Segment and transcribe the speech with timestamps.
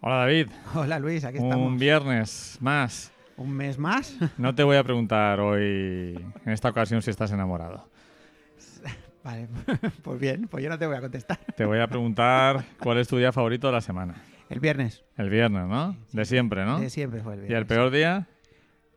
[0.00, 1.66] Hola David, Hola Luis, aquí estamos.
[1.66, 3.10] un viernes más.
[3.36, 4.16] ¿Un mes más?
[4.38, 7.88] No te voy a preguntar hoy, en esta ocasión, si estás enamorado.
[9.24, 9.48] vale,
[10.02, 11.38] pues bien, pues yo no te voy a contestar.
[11.56, 14.14] Te voy a preguntar cuál es tu día favorito de la semana.
[14.48, 15.96] El viernes, El viernes, ¿no?
[16.12, 16.78] De siempre, ¿no?
[16.80, 17.60] de siempre fue el Y viernes.
[17.60, 18.26] el peor día,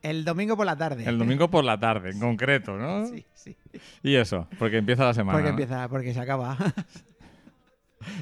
[0.01, 1.03] El domingo por la tarde.
[1.07, 3.05] el domingo por la tarde, en concreto, ¿no?
[3.07, 3.57] Sí, sí.
[4.03, 5.37] Y eso, porque empieza la semana.
[5.37, 5.59] Porque ¿no?
[5.59, 6.57] empieza, porque se acaba.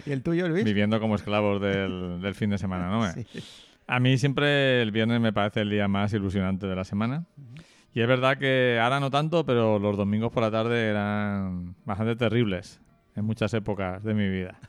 [0.09, 0.63] ¿Y el tuyo, Luis?
[0.63, 3.11] Viviendo como esclavos del, del fin de semana, ¿no?
[3.11, 3.25] Sí.
[3.85, 7.25] A mí siempre el viernes me parece el día más ilusionante de la semana.
[7.93, 12.15] Y es verdad que ahora no tanto, pero los domingos por la tarde eran bastante
[12.15, 12.81] terribles
[13.15, 14.59] en muchas épocas de mi vida.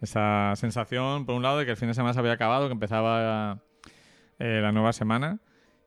[0.00, 2.72] Esa sensación, por un lado, de que el fin de semana se había acabado, que
[2.72, 3.58] empezaba
[4.38, 5.38] eh, la nueva semana.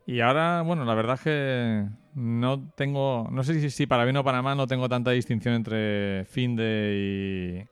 [0.05, 4.17] Y ahora, bueno, la verdad es que no tengo, no sé si, si para bien
[4.17, 7.67] o para mal, no tengo tanta distinción entre fin de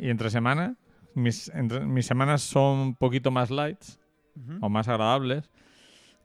[0.00, 0.76] y, entre semana.
[1.14, 3.98] Mis, entre- mis semanas son un poquito más lights
[4.36, 4.58] Ujú.
[4.64, 5.50] o más agradables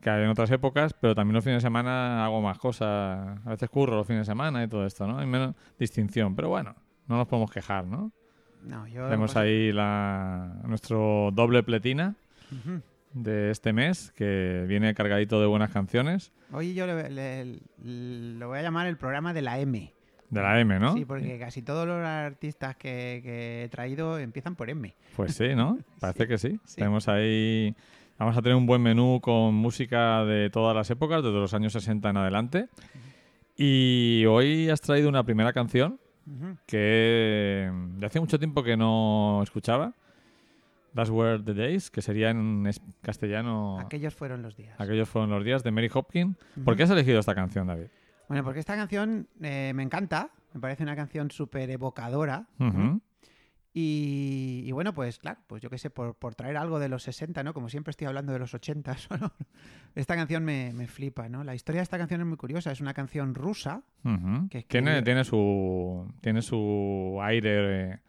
[0.02, 3.40] que en otras épocas, pero también los fines de semana hago más cosas.
[3.44, 5.18] A veces curro los fines de semana y todo esto, ¿no?
[5.18, 6.76] Hay menos distinción, pero bueno,
[7.08, 8.12] no nos podemos quejar, ¿no?
[8.64, 9.06] No, yo...
[9.06, 12.14] Tenemos pues- ahí la, nuestro doble pletina
[12.52, 12.82] Ujú.
[13.14, 18.48] de este mes, que viene cargadito de buenas canciones, Hoy yo le, le- le- lo
[18.50, 19.92] voy a llamar el programa de la M.
[20.30, 20.94] de la M, ¿no?
[20.94, 24.94] Sí, porque casi todos los artistas que, que he traído empiezan por M.
[25.16, 25.78] Pues sí, ¿no?
[26.00, 26.60] Parece Sí, que sí.
[26.66, 26.76] sí.
[26.78, 27.76] Tenemos ahí...
[28.18, 31.74] Vamos a tener un buen menú con música de todas las épocas, desde los años
[31.74, 32.68] 60 en adelante.
[33.58, 36.00] Y hoy has traído una primera canción
[36.66, 39.94] que mm, de hace mucho tiempo que no escuchaba.
[40.94, 42.70] That's Were the Days, que sería en
[43.02, 43.80] castellano.
[43.82, 44.80] Aquellos fueron los días.
[44.80, 46.38] Aquellos fueron los días de Mary Hopkins.
[46.64, 47.88] ¿Por qué has elegido esta canción, David?
[48.28, 52.48] Bueno, porque esta canción eh, me encanta, me parece una canción súper evocadora.
[52.60, 53.02] Ujú.
[53.78, 57.04] Y, y bueno, pues claro, pues yo qué sé, por, por traer algo de los
[57.04, 57.54] 60, ¿no?
[57.54, 59.34] Como siempre estoy hablando de los 80 solo.
[59.96, 61.44] Esta canción me, me flipa, ¿no?
[61.44, 63.84] La historia de esta canción es muy curiosa, es una canción rusa.
[64.06, 64.48] Ujú.
[64.50, 68.00] Que escribió- Tiene, tiene, su, tiene su aire eh,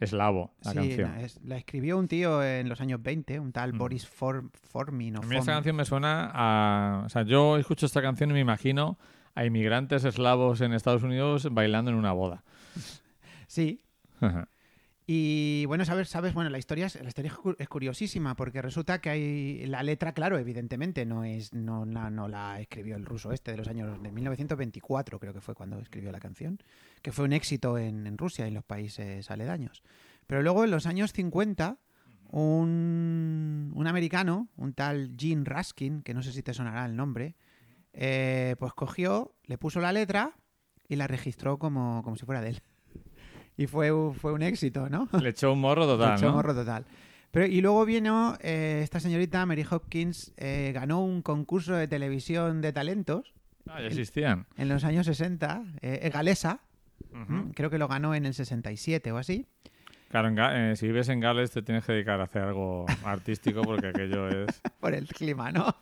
[0.00, 1.10] eslavo, la Sí, canción.
[1.12, 3.78] la, es- la escribió un tío en los años 20, un tal Mm.
[3.78, 7.04] Boris For- Formin o A mí esta canción me suena a...
[7.06, 8.98] O sea, yo escucho esta canción y me imagino
[9.36, 12.42] a inmigrantes eslavos en Estados Unidos bailando en una boda.
[13.46, 13.80] Sí.
[15.08, 18.60] Y bueno, sabes, sabes, bueno, la historia es, la historia es cu- es curiosísima porque
[18.60, 23.30] resulta que hay la letra, claro, evidentemente no es no no la escribió el ruso
[23.30, 26.58] este de los años de 1924, creo que fue cuando escribió la canción,
[27.02, 29.84] que fue un éxito en, en Rusia y en los países aledaños.
[30.26, 31.78] Pero luego en los años 50
[32.32, 37.36] un, un americano, un tal Gene Raskin, que no sé si te sonará el nombre,
[37.96, 40.32] eh, pues cogió, le puso la letra
[40.88, 42.62] y la registró como, como si fuera de él.
[43.58, 45.08] Y fue, un- fue un éxito, ¿no?
[45.20, 46.34] Le echó un morro total, Echó ¿no?
[46.34, 46.84] morro total.
[47.30, 52.60] Pero, y luego vino eh, esta señorita, Mary Hopkins, eh, ganó un concurso de televisión
[52.60, 53.32] de talentos
[53.66, 54.46] Ah, ya existían.
[54.58, 56.60] en los años 60, eh, galesa,
[57.12, 57.32] Ujú.
[57.32, 57.52] ¿m?
[57.54, 59.46] creo que lo ganó en el 67 o así.
[60.10, 63.88] Claro, en si vives en Gales te tienes que dedicar a hacer algo artístico porque
[63.88, 64.62] aquello es...
[64.80, 65.74] Por el clima, ¿no?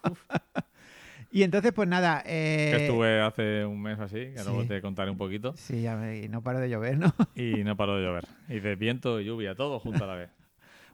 [1.37, 2.23] Y entonces, pues nada.
[2.25, 4.69] eh, que estuve hace un mes así, que luego sí.
[4.69, 7.13] te contaré un poquito, Sí, ya ve, y no paro de llover, ¿no?
[7.35, 8.25] y no paró de llover.
[8.49, 10.31] Y de viento y lluvia, todo junto a la vez.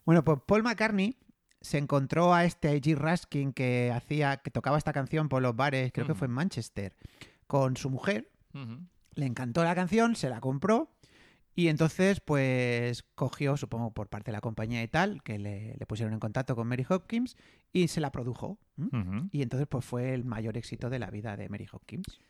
[0.06, 1.14] Bueno, pues Paul McCartney
[1.60, 2.96] se encontró a este G.
[2.96, 6.20] Raskin que hacía, que tocaba esta canción por los bares, creo que Ujú.
[6.20, 6.94] fue en Manchester,
[7.46, 8.30] con su mujer.
[9.14, 10.90] Le encantó la canción, se la compró
[11.54, 15.86] y entonces pues cogió, supongo por parte de la compañía y tal, que le, le
[15.86, 17.36] pusieron en contacto con Mary Hopkins
[17.72, 18.58] y se la produjo.
[19.30, 22.20] Y entonces pues fue el mayor éxito de la vida de Mary Hopkins.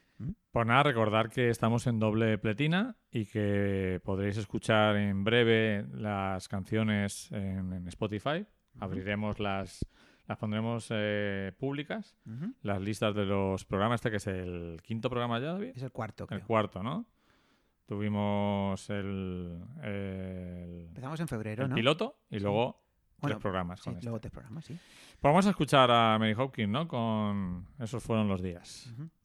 [0.51, 6.47] Pues nada, recordar que estamos en doble pletina y que podréis escuchar en breve las
[6.49, 8.45] canciones en, en Spotify.
[8.81, 9.87] Abriremos las,
[10.27, 12.19] las pondremos eh, públicas,
[12.63, 14.01] las listas de los programas.
[14.01, 15.73] Este que es el quinto programa ya, David.
[15.75, 16.47] Es el cuarto, El creo.
[16.47, 17.07] cuarto, ¿no?
[17.87, 21.75] Tuvimos el, el, Empezamos en febrero, el ¿no?
[21.75, 22.43] piloto y Sí.
[22.45, 22.81] luego
[23.20, 23.81] Bueno, tres programas.
[23.81, 24.05] Sí, con este.
[24.05, 24.75] luego tres programas, sí.
[24.75, 26.88] Pues vamos a escuchar a Mary Hopkins, ¿no?
[26.88, 28.93] Con esos fueron los días.
[28.99, 29.19] Once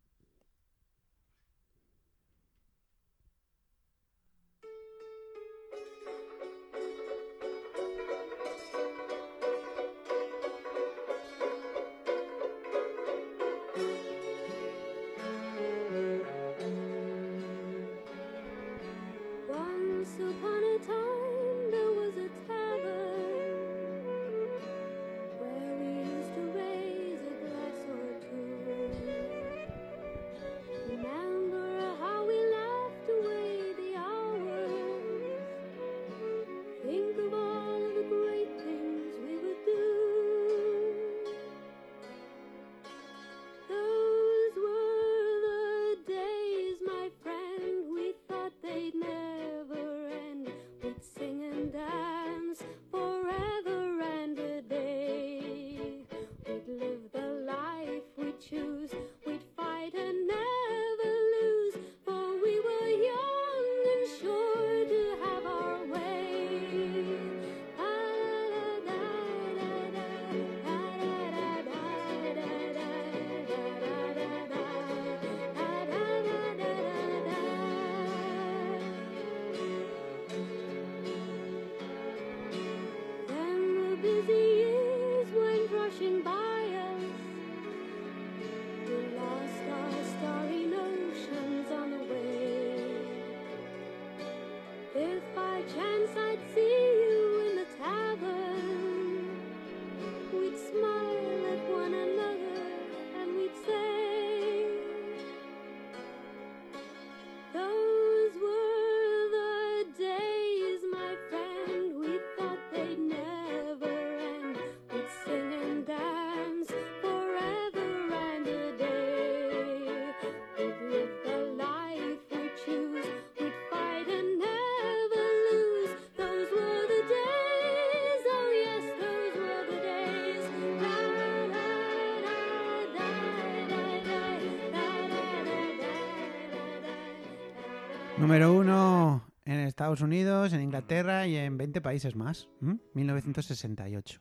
[138.25, 142.49] Número uno en Estados Unidos, en Inglaterra y en 20 países más.
[142.59, 142.79] ¿m?
[142.95, 144.19] 1968.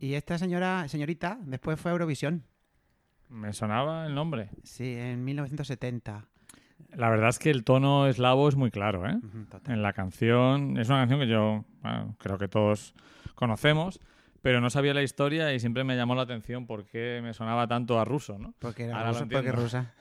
[0.00, 2.42] Y esta señora, señorita, después fue a Eurovisión.
[3.28, 4.50] Me sonaba el nombre.
[4.64, 6.26] Sí, en 1970.
[6.96, 9.16] La verdad es que el tono eslavo es muy claro, ¿eh?
[9.68, 12.92] En la canción, es una canción que yo bueno, creo que todos
[13.36, 14.00] conocemos,
[14.42, 17.68] pero no sabía la historia y siempre me llamó la atención por qué me sonaba
[17.68, 18.52] tanto a ruso, ¿no?
[18.58, 19.94] Porque era rusa, porque rusa.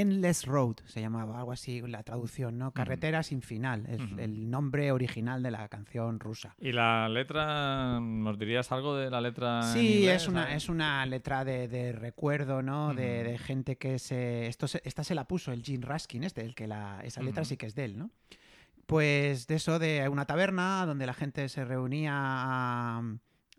[0.00, 2.72] Endless Road se llamaba, algo así la traducción, ¿no?
[2.72, 3.84] Carretera sin final.
[3.88, 6.54] Es el nombre original de la canción rusa.
[6.60, 9.60] ¿Y la letra, nos dirías algo de la letra?
[9.60, 10.56] en Sí, inglés, es una, ¿sabes?
[10.64, 12.94] es una letra de, de recuerdo, ¿no?
[12.94, 14.46] De, de gente que se...
[14.46, 17.44] Esto se- esta se la puso el Gene Raskin, este, el que la, esa letra
[17.44, 18.10] sí que es de él, ¿no?
[18.86, 23.02] Pues de eso, de una taberna donde la gente se reunía a,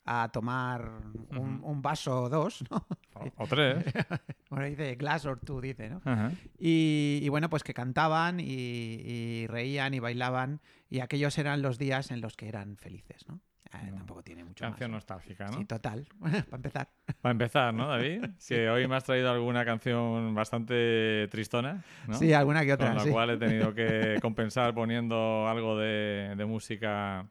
[0.08, 0.90] a tomar
[1.32, 2.88] un, vaso o dos, ¿no?
[3.14, 3.84] O, o tres.
[4.52, 6.02] Ahí de glass or two, dice, ¿no?
[6.58, 11.78] Y, y bueno, pues que cantaban y, y reían y bailaban y aquellos eran los
[11.78, 13.42] días en los que eran felices, ¿no?
[13.74, 13.98] Eh, No.
[13.98, 15.00] Tampoco tiene mucho Canción más.
[15.00, 15.58] nostálgica, ¿no?
[15.58, 16.08] Sí, total.
[16.22, 16.90] Para empezar.
[17.22, 18.26] Para empezar, ¿no, David?
[18.48, 22.14] Que hoy me has traído alguna canción bastante tristona, ¿no?
[22.18, 22.88] Sí, alguna que otra.
[22.88, 23.10] Con la sí.
[23.10, 27.28] cual he tenido que compensar poniendo algo de, de música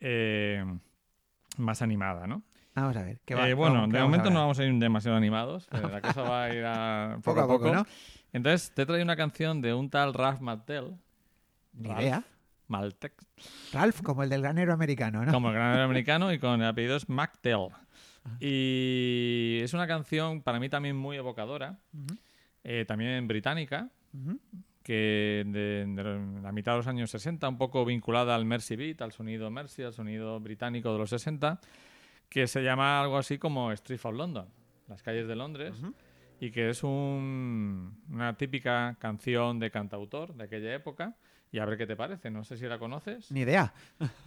[0.00, 0.64] eh,
[1.58, 2.42] más animada, ¿no?
[2.74, 3.20] Vamos a ver.
[3.24, 5.68] ¿qué va- Eh, bueno, qué de momento no vamos a ir demasiado animados.
[5.72, 7.86] la cosa va a ir a Poco a poco, ¿no?
[8.32, 10.96] Entonces, te he traído una canción de un tal Ralph Martel.
[11.74, 12.24] Ni Ralph idea.
[12.68, 13.12] Maltec,
[13.74, 15.30] Ralph, como el del granero americano, ¿no?
[15.32, 17.68] como el gran americano y con el apellido es McTell.
[18.24, 18.30] Ah.
[18.40, 21.78] Y es una canción para mí también muy evocadora,
[22.64, 23.90] eh, también británica.
[24.82, 29.00] Que de, de la mitad de los años 60, un poco vinculada al Mercy Beat,
[29.02, 31.60] al sonido Mercy, al sonido británico de los 60,
[32.28, 34.48] que se llama algo así como Street of London,
[34.88, 35.80] las calles de Londres,
[36.40, 41.14] y que es un- una típica canción de cantautor de aquella época.
[41.54, 43.30] Y a ver qué te parece, no sé si la conoces.
[43.30, 43.74] Ni idea.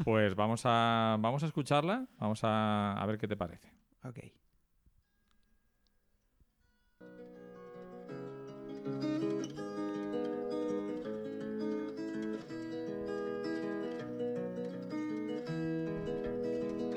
[0.03, 3.67] Pues vamos a, vamos a escucharla, vamos a, a ver qué te parece.
[4.03, 4.19] Ok.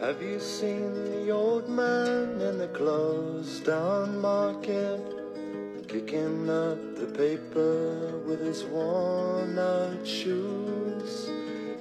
[0.00, 5.00] Have you seen the old man in the closed down market?
[5.88, 11.28] Kicking up the paper with his worn out shoes.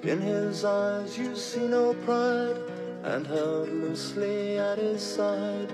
[0.01, 2.57] In his eyes you see no pride,
[3.03, 5.71] and held loosely at his side.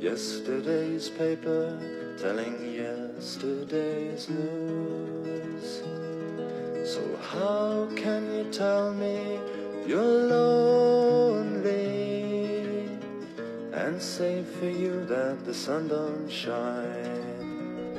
[0.00, 1.78] Yesterday's paper
[2.20, 5.82] telling yesterday's news.
[6.92, 9.38] So how can you tell me
[9.86, 11.57] you're lonely
[13.88, 17.96] and say for you that the sun don't shine?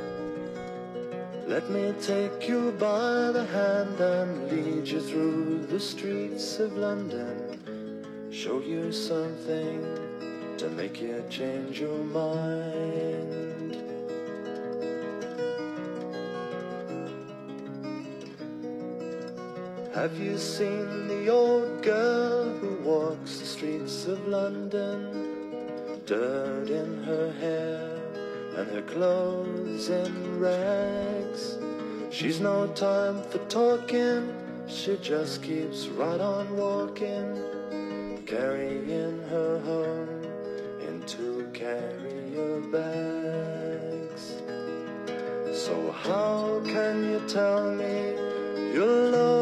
[1.48, 7.36] Let me take you by the hand and lead you through the streets of London.
[8.32, 9.82] Show you something
[10.60, 13.74] to make you change your mind.
[19.96, 25.29] Have you seen the old girl who walks the streets of London?
[26.10, 27.96] Dirt in her hair
[28.58, 31.60] and her clothes in rags.
[32.10, 34.34] She's no time for talking,
[34.68, 40.24] she just keeps right on walking, carrying her home
[40.82, 44.42] in two carrier bags.
[45.54, 48.16] So how can you tell me
[48.74, 49.39] you're lonely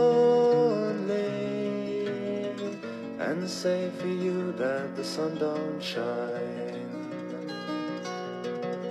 [3.48, 6.84] and say for you that the sun don't shine?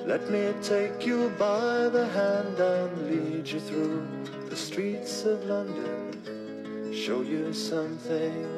[0.06, 4.06] Let me take you by the hand and lead you through
[4.48, 6.08] the streets of London.
[6.94, 8.48] Show you something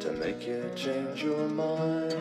[0.00, 2.16] to make you change your mind.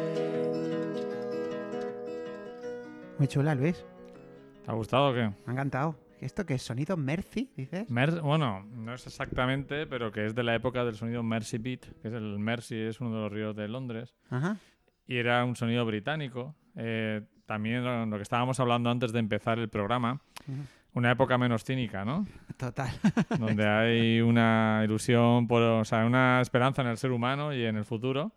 [3.17, 3.77] Muy chula, Luis.
[4.63, 5.23] ¿Te ha gustado o qué?
[5.23, 5.95] Me ha encantado.
[6.19, 6.63] ¿Esto qué es?
[6.63, 7.89] ¿Sonido Mercy, dices?
[7.91, 11.81] Mer- bueno, no es exactamente, pero que es de la época del sonido Mercy Beat,
[12.01, 14.57] que es el Mersey, es uno de los ríos de Londres, Ajá.
[15.07, 16.55] y era un sonido británico.
[16.75, 20.19] Eh, también lo, lo que estábamos hablando antes de empezar el programa,
[20.93, 22.25] una época menos cínica, ¿no?
[22.57, 22.89] Total.
[23.39, 27.77] Donde hay una ilusión, por, o sea, una esperanza en el ser humano y en
[27.77, 28.33] el futuro,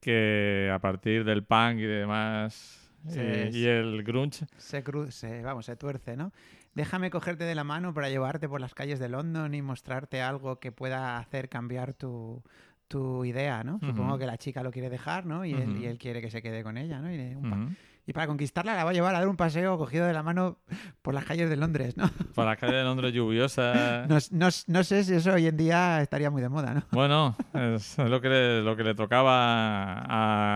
[0.00, 5.76] que a partir del punk y demás, eh, y el grunge, se cruce, vamos, se
[5.76, 6.32] tuerce, ¿no?
[6.74, 10.58] Déjame cogerte de la mano para llevarte por las calles de London y mostrarte algo
[10.58, 12.42] que pueda hacer cambiar tu,
[12.88, 13.80] tu idea, ¿no?
[13.80, 15.44] Supongo que la chica lo quiere dejar, ¿no?
[15.44, 15.78] Y, él, Ujú.
[15.78, 17.12] y él quiere que se quede con ella, ¿no?
[17.12, 20.12] Y, un Y para conquistarla la va a llevar a dar un paseo cogido de
[20.12, 20.58] la mano
[21.00, 22.10] por las calles de Londres, ¿no?
[22.34, 24.06] Por la calle de Londres lluviosa.
[24.08, 26.82] No, no- no sé si eso hoy en día estaría muy de moda, ¿no?
[26.92, 29.94] Bueno, es lo que le, lo que le tocaba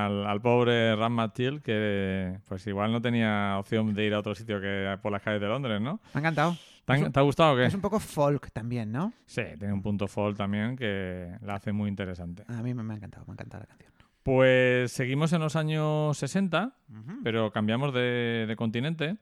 [0.07, 4.35] al, al pobre Ram Matil, que pues igual no tenía opción de ir a otro
[4.35, 6.00] sitio que por las calles de Londres, ¿no?
[6.14, 6.57] Me ha encantado.
[6.85, 7.67] ¿Te, han- te ha gustado o qué?
[7.67, 9.12] Es un poco folk también, ¿no?
[9.26, 12.45] Sí, tiene un punto folk también que la hace muy interesante.
[12.49, 13.93] A mí me ha encantado, me ha encantado la canción.
[14.29, 17.21] Pues seguimos en los años 60, Ujú.
[17.25, 19.17] pero cambiamos de, de continente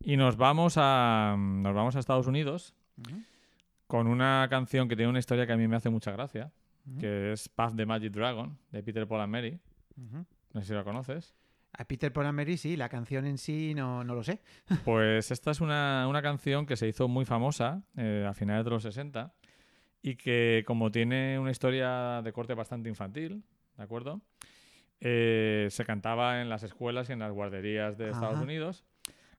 [0.00, 2.74] y nos vamos a nos vamos a Estados Unidos
[3.86, 6.50] con una canción que tiene una historia que a mí me hace mucha gracia,
[6.98, 9.60] que es Path the Magic Dragon de Peter Paul and Mary.
[10.52, 11.32] No sé si la conoces.
[11.78, 14.40] A Peter Paul and Mary sí, la canción en sí no, no lo sé.
[14.84, 18.70] Pues esta es una, una canción que se hizo muy famosa eh, a finales de
[18.72, 19.32] los 60
[20.02, 23.44] y que como tiene una historia de corte bastante infantil,
[23.76, 24.20] ¿de acuerdo?
[25.00, 28.44] Eh, se cantaba en las escuelas y en las guarderías de Estados Ajá.
[28.44, 28.84] Unidos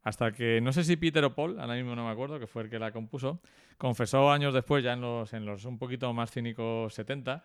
[0.07, 2.63] hasta que, no sé si Peter o Paul, ahora mismo no me acuerdo, que fue
[2.63, 3.41] el que la compuso,
[3.77, 7.43] confesó años después, ya en los, en los un poquito más cínicos 70,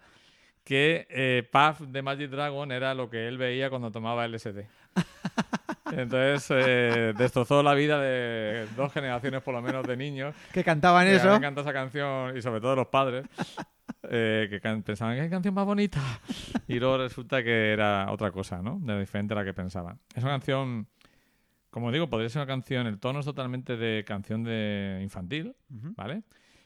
[0.63, 4.61] que eh, Puff de Magic Dragon era lo que él veía cuando tomaba LSD.
[5.93, 11.07] Entonces eh, destrozó la vida de dos generaciones por lo menos de niños Que cantaban
[11.07, 11.27] que eso.
[11.29, 13.27] habían cantado esa canción y sobre todo los padres
[14.11, 16.01] eh, que pensaban que canción más bonita
[16.67, 18.79] y luego resulta que era otra cosa, ¿no?
[18.81, 19.99] De diferente a la que pensaban.
[20.15, 20.87] Es una canción,
[21.71, 25.55] como digo, podría ser una canción, el tono es totalmente de canción de infantil.
[25.69, 26.23] ¿vale?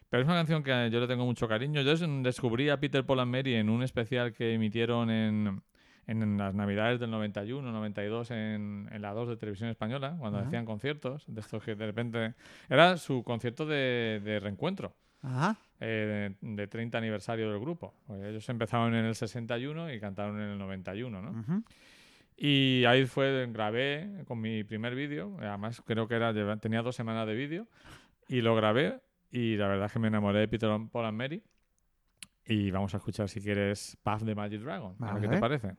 [0.09, 1.83] Pero es una canción que yo le tengo mucho cariño.
[1.83, 5.63] Yo des- descubrí a Peter Paul and Mary en un especial que emitieron en,
[6.07, 10.47] en las navidades del 91, 92 en, en la 2 de Televisión Española, cuando Ajá.
[10.47, 12.35] hacían conciertos, de estos que de repente...
[12.69, 15.57] Era su concierto de, de reencuentro, Ajá.
[15.81, 17.95] eh, de, de 30 aniversario del grupo.
[18.07, 21.65] Porque ellos empezaron en el 61 y cantaron en el 91, ¿no?
[22.37, 27.27] Y ahí fue, grabé con mi primer vídeo, además creo que era tenía dos semanas
[27.27, 27.67] de vídeo,
[28.29, 31.43] y lo grabé y la verdad es que me enamoré de Peter Paul and Mary.
[32.47, 34.97] Y vamos a escuchar si quieres Path the Magic Dragon.
[35.01, 35.77] a ver Vamos qué te parece.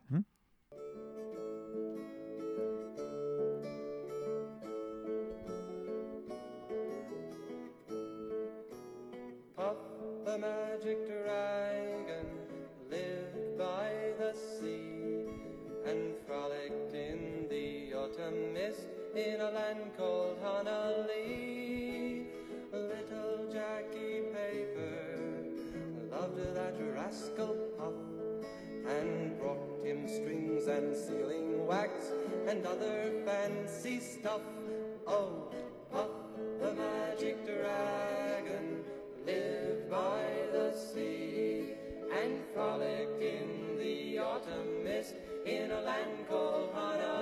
[30.77, 32.11] And sealing wax
[32.47, 34.41] and other fancy stuff.
[35.07, 35.49] Oh,
[35.91, 36.09] Puff
[36.61, 38.83] the magic dragon
[39.25, 41.73] lived by the sea
[42.21, 45.15] and frolicked in the autumn mist
[45.47, 47.16] in a land called Honolulu.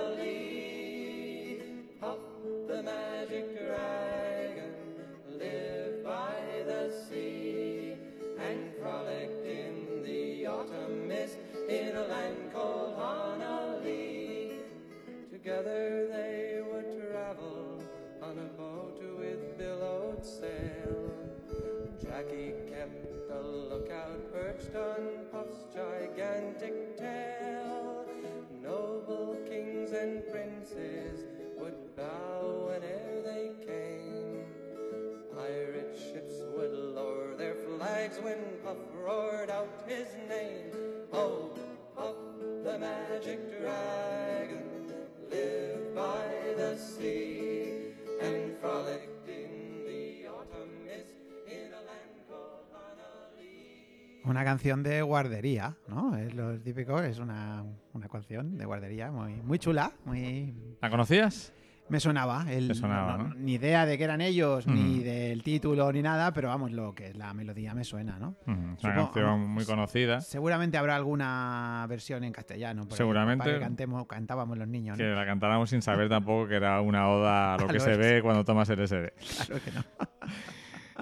[54.36, 56.14] Una canción de guardería, ¿no?
[56.14, 57.64] Es lo típico, es una,
[57.94, 60.54] una canción de guardería muy, muy chula, muy...
[60.82, 61.54] ¿La conocías?
[61.88, 63.34] Me sonaba, el, sonaba, ¿no?
[63.34, 65.02] ni idea de que eran ellos, ni Mm.
[65.04, 68.34] del título, ni nada, pero vamos, lo que es la melodía me suena, ¿no?
[68.46, 72.86] Ujú, Es una Supongo- canción muy conocida Seguramente habrá alguna versión en castellano.
[72.90, 73.42] Seguramente.
[73.44, 75.02] para que cantemos, cantábamos los niños, ¿no?
[75.04, 77.96] que la cantáramos sin saber tampoco que era una oda a lo A que se
[77.96, 79.12] ve cuando tomas LSD.
[79.46, 79.82] Claro que no.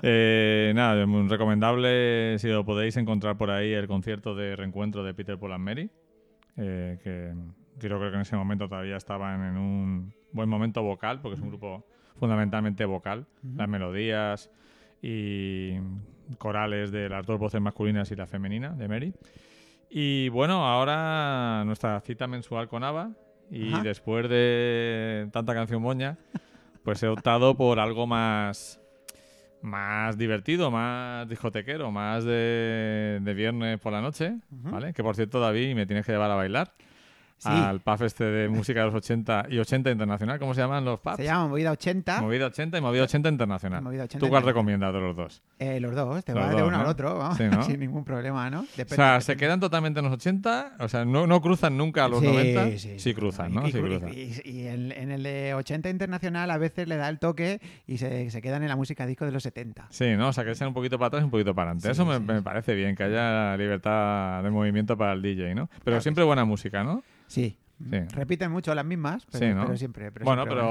[0.02, 5.14] Eh, nada, muy recomendable si lo podéis encontrar por ahí el concierto de reencuentro de
[5.14, 5.90] Peter Paul and Mary,
[6.56, 7.32] eh, que
[7.78, 11.40] yo creo que en ese momento todavía estaban en un buen momento vocal, porque es
[11.40, 11.86] un grupo
[12.16, 14.50] fundamentalmente vocal, las melodías
[15.02, 15.74] y
[16.38, 19.14] corales de las dos voces masculinas y la femenina de Mary.
[19.90, 23.10] Y bueno, ahora nuestra cita mensual con Ava
[23.50, 23.82] y Ajá.
[23.82, 26.18] después de tanta canción moña,
[26.82, 28.80] pues he optado por algo más
[29.64, 34.36] más divertido, más discotequero, más de, de viernes por la noche.
[34.50, 34.92] ¿vale?
[34.92, 36.72] Que por cierto, David, me tienes que llevar a bailar.
[37.36, 37.48] Sí.
[37.50, 40.38] al pub este de música de los 80 y 80 internacional.
[40.38, 41.16] ¿Cómo se llaman los pubs?
[41.16, 42.22] Se llama Movida 80.
[42.22, 43.82] Movida 80 y Movida 80 internacional.
[43.82, 45.42] Movida 80 ¿Tú cuál recomiendas de los dos?
[45.58, 46.84] Eh, los dos, te Los vas de dos, uno ¿no?
[46.84, 47.62] al otro, vamos, Sí, ¿no?
[47.64, 48.62] sin ningún problema, ¿no?
[48.76, 49.24] Depende, o sea, depende.
[49.26, 50.76] ¿se quedan totalmente en los 80?
[50.80, 52.64] O sea, ¿no, no cruzan nunca a los Sí, 90?
[52.70, 53.68] sí, Sí, sí, cruzan, ¿no?
[53.68, 54.08] y- Sí cruzan.
[54.12, 57.98] Y, y en, en el de 80 internacional a veces le da el toque y
[57.98, 59.86] se, se quedan en la música disco de los 70.
[59.90, 60.28] Sí, ¿no?
[60.28, 61.90] O sea, que sean un poquito para atrás y un poquito para adelante.
[61.90, 65.66] Eso me, parece bien, que haya libertad de movimiento para el DJ, ¿no?
[65.68, 67.02] Pero Claro siempre buena música, ¿no?
[67.26, 67.58] Sí.
[67.90, 67.98] Sí.
[68.12, 69.64] Repiten mucho las mismas, pero, Sí, ¿no?
[69.66, 70.12] pero siempre.
[70.12, 70.62] pero bueno, siempre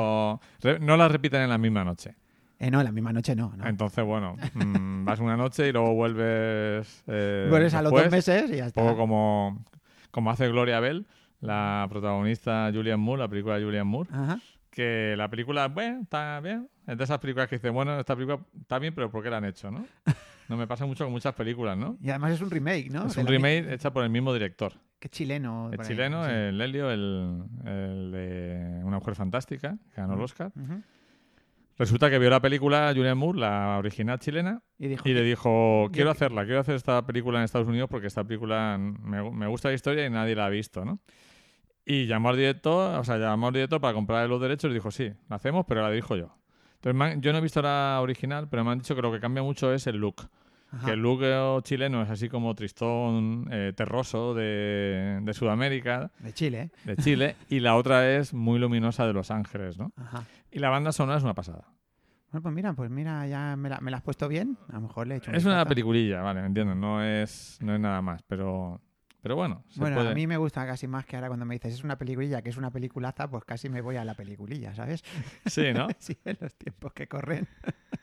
[0.61, 2.15] pero no las repiten en la misma noche.
[2.59, 3.53] Eh, no, la misma noche no.
[3.57, 3.67] no.
[3.67, 7.03] Entonces, bueno, mm, vas una noche y luego vuelves.
[7.07, 8.81] Eh, Vuelves a los dos meses y ya Un está.
[8.81, 9.65] poco como,
[10.11, 11.05] como hace Gloria Bell,
[11.41, 14.09] la protagonista Julian Moore, la película de Julian Moore.
[14.13, 14.39] Ajá.
[14.69, 16.69] Que la película, bueno, está bien.
[16.87, 19.37] Es de esas películas que dice, bueno, esta película está bien, pero ¿por qué la
[19.37, 19.85] han hecho, no?
[20.49, 21.97] No me pasa mucho con muchas películas, ¿no?
[22.01, 23.07] Y además es un remake, ¿no?
[23.07, 24.73] es De un remake hecha por el mismo director.
[25.09, 25.69] Chileno.
[25.71, 26.31] El por ahí, chileno, sí.
[26.31, 30.51] el Helio, el, el de Una mujer fantástica, que ganó el Oscar.
[30.55, 30.81] Ujú.
[31.77, 35.89] Resulta que vio la película Julian Moore, la original chilena, Y dijo, y le dijo,
[35.91, 39.69] quiero hacerla, quiero hacer esta película en Estados Unidos porque esta película me, me gusta
[39.69, 40.99] la historia y nadie la ha visto, ¿no?
[41.83, 44.91] Y llamó al director, o sea, llamó al director para comprar los derechos y dijo,
[44.91, 46.37] sí, la hacemos, pero la dirijo yo.
[46.75, 49.19] Entonces, han- yo no he visto la original, pero me han dicho que lo que
[49.19, 50.29] cambia mucho es el look.
[50.73, 50.85] Ajá.
[50.87, 51.21] Que el look
[51.63, 57.59] chileno es así como tristón, eh, terroso de, de Sudamérica, de Chile, de Chile, y
[57.59, 59.91] la otra es muy luminosa de Los Ángeles, ¿no?
[59.97, 60.25] Ajá.
[60.51, 61.67] Y la banda sonora es una pasada.
[62.31, 64.57] Bueno, pues mira, pues mira, ya me la, me la has puesto bien.
[64.69, 67.75] A lo mejor le he hecho Es una peliculilla, vale, me entiendes, no es, no
[67.75, 68.81] es nada más, pero,
[69.21, 70.09] pero bueno, se Bueno, puede.
[70.09, 72.49] a mí me gusta casi más que ahora cuando me dices es una peliculilla, que
[72.49, 75.03] es una peliculaza, pues casi me voy a la peliculilla, ¿sabes?
[75.45, 75.87] Sí, ¿no?
[75.99, 77.47] sí, en los tiempos que corren.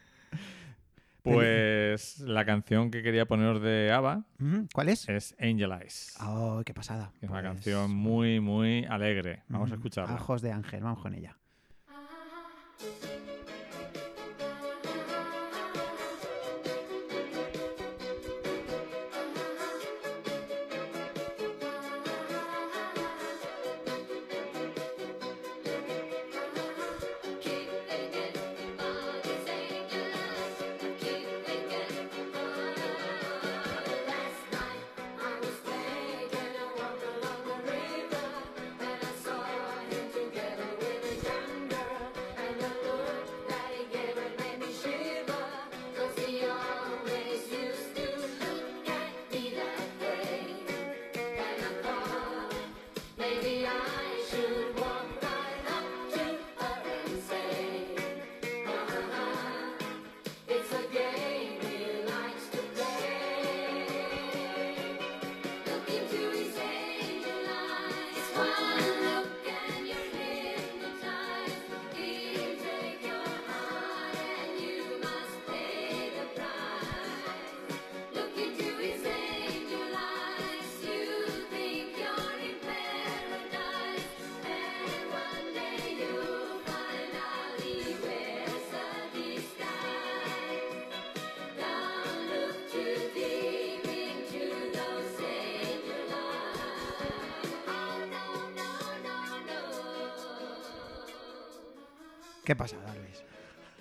[1.23, 4.25] Pues la canción que quería poneros de ABBA
[4.73, 5.09] ¿Cuál es?
[5.09, 6.17] es Angel Eyes.
[6.21, 7.13] Oh, qué pasada.
[7.21, 9.43] es una Pues, canción muy, muy alegre.
[9.49, 10.15] Vamos a escucharla.
[10.15, 11.37] Ojos de ángel, vamos con ella.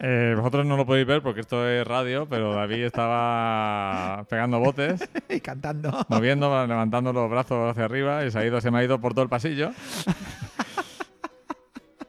[0.02, 5.10] Eh, vosotros no lo podéis ver porque esto es radio, pero David estaba pegando botes,
[5.30, 6.06] y cantando.
[6.08, 9.12] moviendo, levantando los brazos hacia arriba y se, ha ido, se me ha ido por
[9.14, 9.72] todo el pasillo.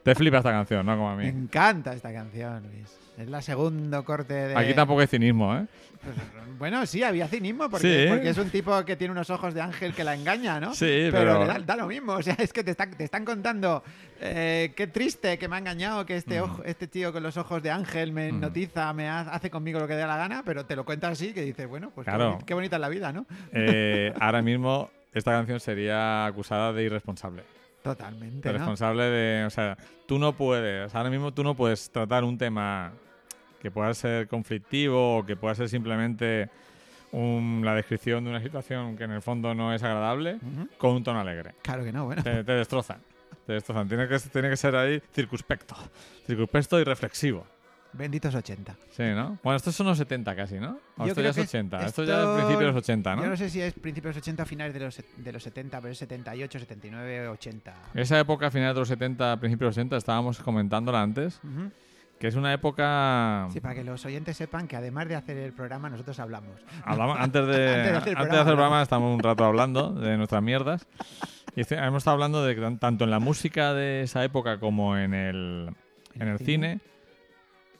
[0.03, 0.95] Te flipa esta canción, ¿no?
[0.95, 1.41] Como a Me mí.
[1.43, 2.97] encanta esta canción, Luis.
[3.17, 4.55] Es la segundo corte de...
[4.57, 5.65] Aquí tampoco hay cinismo, ¿eh?
[6.03, 6.15] Pues,
[6.57, 8.09] bueno, sí, había cinismo, porque, Sí.
[8.09, 10.73] porque es un tipo que tiene unos ojos de ángel que la engaña, ¿no?
[10.73, 12.13] Sí, pero, pero- da, da lo mismo.
[12.13, 13.83] O sea, es que te, están- te están contando
[14.19, 16.43] eh, qué triste que me ha engañado, que este, Mm.
[16.43, 18.35] ojo, este tío con los ojos de ángel me Mm.
[18.35, 21.33] hipnotiza, me ha- hace conmigo lo que dé la gana, pero te lo cuenta así,
[21.33, 22.37] que dices, bueno, pues qué Claro.
[22.39, 23.27] boni- qué bonita es la vida, ¿no?
[23.51, 27.43] Eh, ahora mismo esta canción sería acusada de irresponsable.
[27.83, 29.45] Totalmente, responsable de.
[29.45, 30.93] O sea, tú no puedes.
[30.93, 32.91] Ahora mismo tú no puedes tratar un tema
[33.61, 36.49] que pueda ser conflictivo o que pueda ser simplemente
[37.11, 40.37] un- la descripción de una situación que en el fondo no es agradable
[40.77, 41.53] con un tono alegre.
[41.61, 42.23] Claro que no, bueno.
[42.23, 42.99] Te, te destrozan.
[43.45, 43.87] Te destrozan.
[43.87, 45.75] Tiene que, tiene que ser ahí circunspecto.
[46.27, 47.45] Circunspecto y reflexivo.
[47.93, 48.75] Benditos 80.
[48.91, 49.37] Sí, ¿no?
[49.43, 50.79] Bueno, estos son los 70 casi, ¿no?
[50.97, 51.77] O esto ya es que 80.
[51.85, 53.23] Esto, esto- ya es principio de los 80, ¿no?
[53.23, 55.81] Yo no sé si es principios de los 80 finales de los, de los 70,
[55.81, 57.73] pero es 78, 79, 80.
[57.93, 61.69] Esa época, finales de los 70, principios de los 80, estábamos comentándola antes, Ujú.
[62.19, 63.47] que es una época...
[63.51, 66.61] Sí, para que los oyentes sepan que además de hacer el programa, nosotros hablamos.
[66.85, 69.89] Hablamos- antes, de, Antes de hacer el programa, hacer el programa estamos un rato hablando
[69.99, 70.87] de nuestras mierdas.
[71.55, 74.95] Y hemos estado hablando de que tan- tanto en la música de esa época como
[74.97, 75.69] en el,
[76.15, 76.79] en el cine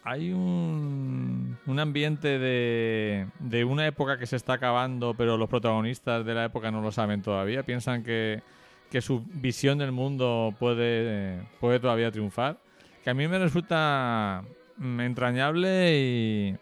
[0.03, 6.25] hay un, un ambiente de, de una época que se está acabando, pero los protagonistas
[6.25, 7.63] de la época no lo saben todavía.
[7.63, 8.41] Piensan que,
[8.89, 12.57] que su visión del mundo puede, puede todavía triunfar.
[13.03, 14.43] Que a mí me resulta
[14.77, 16.57] mm, entrañable y,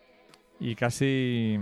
[0.59, 1.59] y casi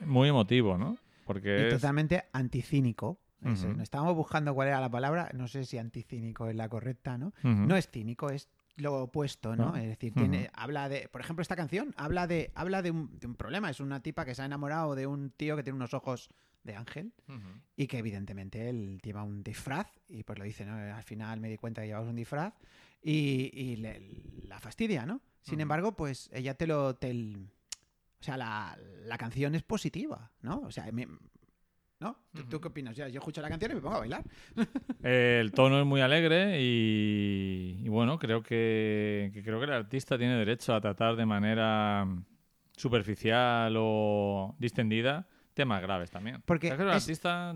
[0.00, 0.96] muy emotivo, ¿no?
[1.24, 1.74] Porque es...
[1.74, 3.18] totalmente anticínico.
[3.44, 3.80] Ujú.
[3.80, 7.32] Estábamos buscando cuál era la palabra, no sé si anticínico es la correcta, ¿no?
[7.42, 9.76] No es cínico, es lo opuesto, ¿no?
[9.76, 13.26] Es decir, tiene, habla de, por ejemplo, esta canción habla de, habla de un, de
[13.26, 13.68] un problema.
[13.70, 16.30] Es una tipa que se ha enamorado de un tío que tiene unos ojos
[16.64, 17.12] de ángel
[17.76, 20.74] y que evidentemente él lleva un disfraz y pues lo dice, ¿no?
[20.76, 22.54] Al final me di cuenta que llevabas un disfraz
[23.02, 24.00] y, y le-
[24.46, 25.20] la fastidia, ¿no?
[25.42, 26.94] Sin embargo, pues ella te lo...
[26.94, 30.60] Te, o sea, la, la canción es positiva, ¿no?
[30.60, 31.08] O sea, me-
[32.02, 32.18] ¿no?
[32.50, 32.96] ¿Tú, qué opinas?
[32.96, 34.24] Yo escucho la canción y me pongo a bailar.
[35.02, 40.18] El tono es muy alegre y, y bueno, creo que, que creo que el artista
[40.18, 42.06] tiene derecho a tratar de manera
[42.76, 46.42] superficial o distendida temas graves también.
[46.44, 47.54] Porque Creo que el es- artista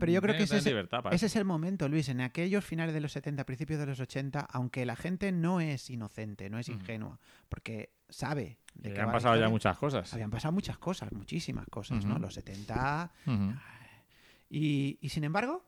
[0.00, 1.34] pero yo creo tiene que ese es- libertad para Ese eso.
[1.34, 2.08] es el momento, Luis.
[2.08, 5.90] En aquellos finales de los 70, principios de los 80, aunque la gente no es
[5.90, 7.18] inocente, no es ingenua,
[7.50, 10.12] porque sabe de Que han pasado ya muchas cosas.
[10.14, 12.18] Habían pasado muchas cosas, muchísimas cosas, ¿no?
[12.18, 13.12] Los 70.
[13.26, 13.52] Ujú.
[14.50, 15.64] Y, y sin embargo,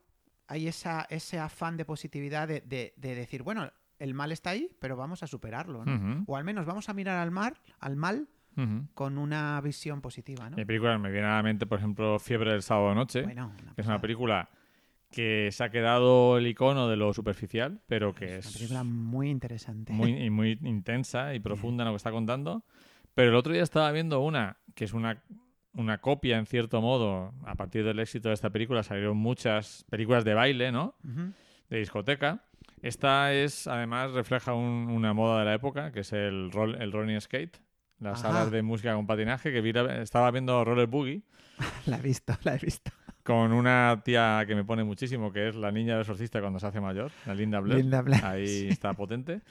[0.48, 4.68] hay esa, ese afán de positividad de, de- de decir, bueno, el mal está ahí,
[4.78, 6.24] pero vamos a superarlo, ¿no?
[6.26, 8.28] O al menos vamos a mirar al mar, al mal,
[8.94, 10.58] con una visión positiva, ¿no?
[10.58, 13.74] Y películas me viene a la mente, por ejemplo, Fiebre del sábado noche, Bueno, una
[13.74, 14.48] que es una película
[15.10, 18.84] que se ha quedado el icono de lo superficial, pero que Es es una película
[18.84, 19.92] muy interesante.
[19.92, 22.64] muy, y muy intensa y profunda en lo que está contando.
[23.14, 25.22] Pero el otro día estaba viendo una que es una,
[25.76, 30.24] una copia, en cierto modo, a partir del éxito de esta película salieron muchas películas
[30.24, 30.94] de baile, ¿no?
[31.04, 31.32] Ujú.
[31.70, 32.42] De discoteca.
[32.82, 36.92] Esta es, además, refleja un- una moda de la época, que es el, roll, el
[36.92, 37.56] rolling skate,
[37.98, 38.32] las Ajá.
[38.34, 41.22] salas de música con patinaje, que vi- estaba viendo Roller Boogie
[41.86, 42.90] La he visto, la he visto.
[43.22, 46.66] con una tía que me pone muchísimo, que es la niña del exorcista cuando se
[46.66, 47.80] hace mayor, la Linda Blair.
[47.80, 48.68] Linda Blair, Ahí sí.
[48.68, 49.40] está potente.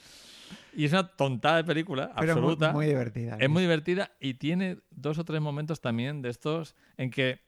[0.75, 2.71] Y es una tontada de película, Pero muy- absoluta.
[2.73, 3.37] Muy, divertida.
[3.39, 7.39] Es muy divertida y tiene dos o tres momentos también de estos en que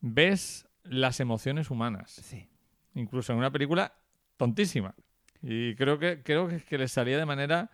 [0.00, 2.48] ves las emociones humanas, Sí.
[2.94, 3.92] incluso en una película
[4.36, 4.94] tontísima.
[5.42, 7.70] Y creo que creo que, que les salía de manera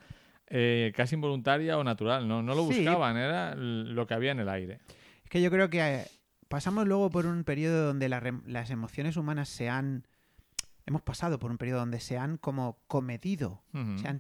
[0.51, 2.77] eh, casi involuntaria o natural, no, no lo Sí.
[2.79, 4.81] buscaban, era lo que había en el aire.
[5.25, 6.07] Es que yo creo que eh,
[6.49, 10.07] pasamos luego por un periodo donde la las emociones humanas se han...
[10.89, 13.63] Hemos pasado por un periodo donde se han como comedido.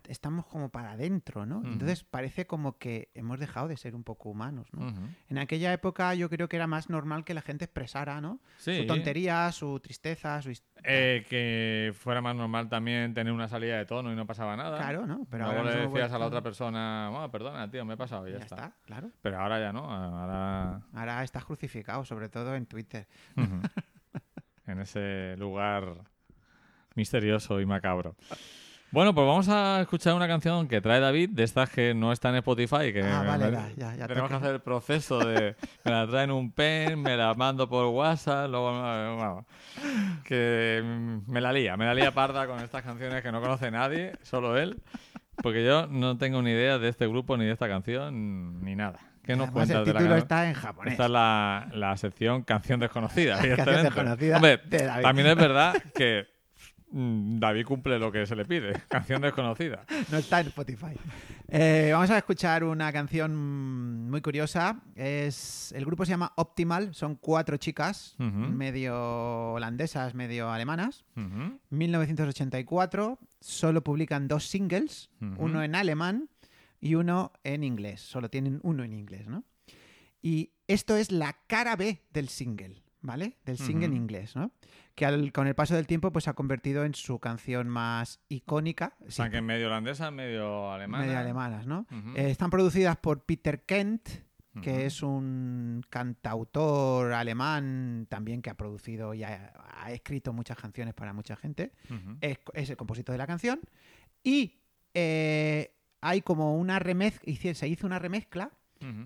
[0.07, 1.63] Estamos como para adentro, ¿no?
[1.65, 4.93] Entonces parece como que hemos dejado de ser un poco humanos, ¿no?
[5.31, 8.41] En aquella época yo creo que era más normal que la gente expresara, ¿no?
[8.59, 8.77] Sí.
[8.81, 10.53] Su tontería, su tristeza, su...
[10.85, 14.77] Eh, que fuera más normal también tener una salida de tono y no pasaba nada.
[14.77, 15.27] Claro, ¿no?
[15.31, 18.29] Pero Luego ahora le decías a la otra persona, "Bueno, perdona, tío, me he pasado
[18.29, 18.55] y ya, Ya está.
[18.57, 19.11] está, claro.
[19.23, 23.09] Pero ahora ya no, ahora Ahora estás crucificado, sobre todo en Twitter.
[24.67, 26.05] En ese lugar
[26.99, 28.15] misterioso y macabro.
[28.91, 32.31] Bueno, pues vamos a escuchar una canción que trae David, de estas que no está
[32.31, 35.91] en Spotify, que Ah, vale, va, ya- ya tenemos que hacer el proceso de me
[35.93, 39.47] la traen un pen, me la mando por WhatsApp, luego bueno,
[40.25, 40.83] que
[41.27, 44.57] me la lía, me la lía parda con estas canciones que no conoce nadie, solo
[44.57, 44.81] él,
[45.43, 48.99] porque yo no tengo ni idea de este grupo ni de esta canción ni nada.
[49.23, 50.93] ¿Qué nos Además, cuentas el de la título está en japonés.
[50.93, 53.37] Esta es la, la sección Canción Desconocida.
[53.57, 53.83] Canción.
[53.85, 56.27] Desconocida Hombre, de también es verdad que
[56.91, 58.73] David cumple lo que se le pide.
[58.89, 59.85] Canción Desconocida.
[60.11, 60.95] No está en Spotify.
[61.49, 64.81] Eh, vamos a escuchar una canción muy curiosa.
[64.95, 66.95] Es El grupo se llama Optimal.
[66.95, 71.05] Son cuatro chicas, medio holandesas, medio alemanas.
[71.17, 73.19] Ujú, 1984.
[73.41, 76.29] Solo publican dos singles, uno en alemán
[76.81, 78.01] y uno en inglés.
[78.01, 79.45] Solo tienen uno en inglés, ¿no?
[80.23, 83.39] Y esto es la cara B del single, ¿vale?
[83.45, 84.03] Del single en Ujú.
[84.03, 84.53] inglés, ¿no?
[84.95, 88.21] Que al- con el paso del tiempo pues se ha convertido en su canción más
[88.29, 88.95] icónica.
[89.07, 91.05] O sea, que medio holandesa, medio alemana.
[91.05, 91.87] medio alemanas, ¿no?
[92.15, 94.09] Eh, están producidas por Peter Kent,
[94.63, 100.95] que es un cantautor alemán también que ha producido y ha, ha escrito muchas canciones
[100.95, 101.73] para mucha gente.
[102.21, 103.61] Es, es el compositor de la canción.
[104.23, 104.59] Y
[104.95, 108.51] eh, hay como una remezcla, se hizo una remezcla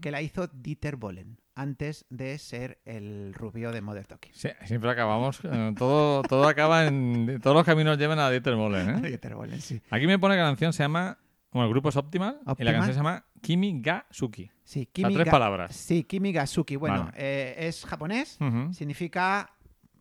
[0.03, 4.33] que la hizo Dieter Bohlen antes de ser el rubio de Mother Talking.
[4.35, 5.41] Sí, siempre acabamos.
[5.45, 7.41] eh, todo, todo acaba en.
[7.43, 9.01] Todos los caminos llevan a Dieter Bohlen, ¿eh?
[9.09, 9.81] Dieter Bohlen, sí.
[9.91, 11.19] Aquí me pone que la canción se llama
[11.53, 14.51] Bueno, el grupo es Optimal, y la canción se llama Kimi ga Suki.
[14.65, 15.75] Sí, O sea, tres Ga- palabras.
[15.77, 16.77] Sí, Kimi Gasuki.
[16.77, 17.17] Bueno, Vale.
[17.17, 18.39] eh, es japonés.
[18.73, 19.51] Significa.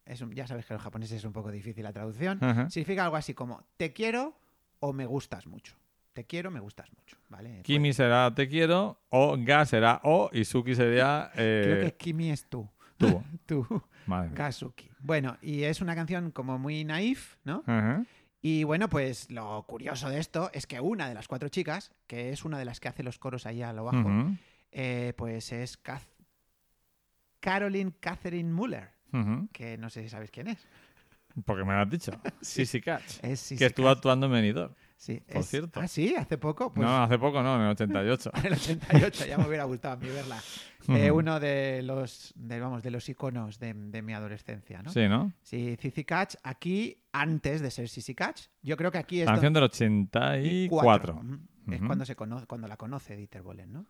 [0.06, 2.40] es un- ya sabes que los japoneses es un poco difícil la traducción.
[2.70, 4.38] Significa algo así como te quiero
[4.80, 5.76] o me gustas mucho.
[6.14, 7.18] Te quiero, me gustas mucho.
[7.30, 7.62] ¿Vale?
[7.64, 11.96] Kimi será te quiero, o ga será o, y Suki sería Pues, creo que eh,
[11.98, 12.70] Kimi es tú.
[12.98, 13.24] tú.
[13.46, 13.84] Tú.
[14.06, 14.38] Madre mía.
[14.38, 14.90] Gasuki.
[15.00, 17.64] Bueno, y es una canción como muy naif, ¿no?
[17.68, 18.04] Ajá.
[18.42, 22.32] Y bueno, pues lo curioso de esto es que una de las cuatro chicas, que
[22.32, 24.10] es una de las que hace los coros ahí a lo bajo,
[24.72, 26.08] eh, pues es Kath-
[27.40, 28.90] Caroline Catherine Muller,
[29.52, 30.58] que no sé si sabes quién es.
[31.46, 32.12] Porque me lo has dicho.
[32.42, 33.20] Sí, catch.
[33.24, 33.98] Es Sissy que estuvo Catch.
[33.98, 34.74] actuando en Benidorm.
[35.02, 35.80] Sí, por es- cierto.
[35.82, 36.72] Ah, sí, hace poco.
[36.72, 38.32] Pues No, hace poco no, en el 88.
[38.36, 40.38] en el 88, ya me hubiera gustado a mí verla.
[40.88, 44.90] Eh, uno de los, de, vamos, de los iconos de, de mi adolescencia, ¿no?
[44.92, 45.32] Sí, ¿no?
[45.44, 49.54] Sí, Sissy Catch, aquí, antes de ser Sissy Catch, yo creo que aquí es Canción
[49.54, 51.14] del 84.
[51.14, 51.40] Ujú.
[51.72, 51.86] Es Ujú.
[51.88, 53.86] cuando, se cono- cuando la conoce Dieter Bohlen, ¿no?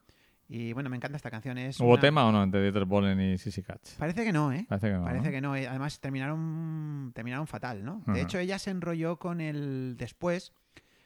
[0.49, 1.57] Y bueno, me encanta esta canción.
[1.57, 3.91] Es ¿Hubo una- tema o no entre Dieter Bohlen y Sissy Catch?
[3.97, 4.65] Parece que no, ¿eh?
[4.67, 5.03] Parece que no.
[5.05, 5.31] Parece ¿no?
[5.31, 5.53] que no.
[5.53, 8.03] Además, terminaron, terminaron fatal, ¿no?
[8.07, 10.51] De hecho, ella se enrolló con el después.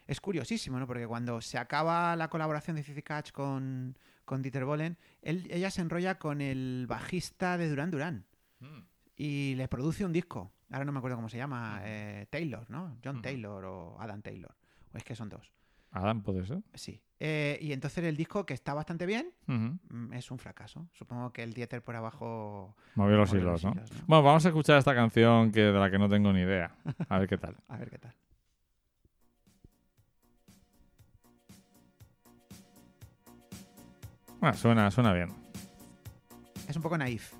[0.07, 0.85] Es curiosísimo, ¿no?
[0.87, 5.71] Porque cuando se acaba la colaboración de Cici Catch con, con Dieter Bohlen, él- ella
[5.71, 8.25] se enrolla con el bajista de Duran Duran
[8.59, 8.79] Mm.
[9.17, 10.51] y le produce un disco.
[10.71, 11.79] Ahora no me acuerdo cómo se llama.
[11.83, 12.97] eh, Taylor, ¿no?
[13.03, 13.21] John.
[13.21, 14.55] Taylor o Adam Taylor.
[14.93, 15.51] O es que son dos.
[15.91, 16.59] Adam, ¿puede ser?
[16.73, 17.01] Sí.
[17.19, 20.89] Eh, y entonces el disco, que está bastante bien, mm, es un fracaso.
[20.93, 22.75] Supongo que el Dieter por abajo...
[22.95, 23.71] Movió los hilos, los ¿no?
[23.71, 24.03] hilos, ¿no?
[24.07, 26.75] Bueno, vamos a escuchar esta canción que de la que no tengo ni idea.
[27.07, 27.55] A ver qué tal.
[27.69, 28.13] A ver qué tal.
[34.45, 35.33] Bueno, suena, suena bien.
[36.67, 37.33] Es un poco naif.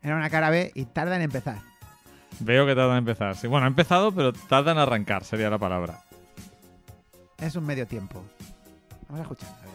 [0.00, 1.69] Era una cara B y tarda en empezar.
[2.40, 3.36] Veo que tarda en empezar.
[3.36, 6.00] Sí, bueno, ha empezado, pero tarda en arrancar, sería la palabra.
[7.38, 8.22] Es un medio tiempo.
[9.08, 9.69] Vamos a escuchar.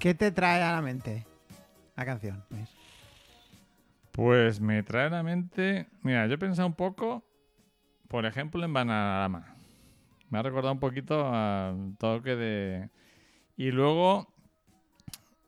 [0.00, 1.26] ¿Qué te trae a la mente
[1.94, 2.42] la canción?
[4.12, 5.88] Pues me trae a la mente.
[6.02, 7.22] Mira, yo he pensado un poco,
[8.08, 9.54] por ejemplo, en Bananarama.
[10.30, 12.88] Me ha recordado un poquito al toque de.
[13.56, 14.32] Y luego.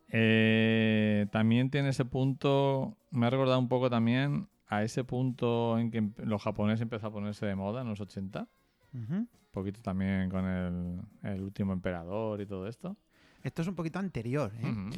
[0.09, 2.99] eh, también tiene ese punto.
[3.11, 7.13] Me ha recordado un poco también a ese punto en que los japoneses empezó a
[7.13, 8.49] ponerse de moda en los 80.
[8.93, 9.15] Ujú.
[9.15, 12.97] Un poquito también con el, el último emperador y todo esto.
[13.43, 14.91] Esto es un poquito anterior, ¿eh?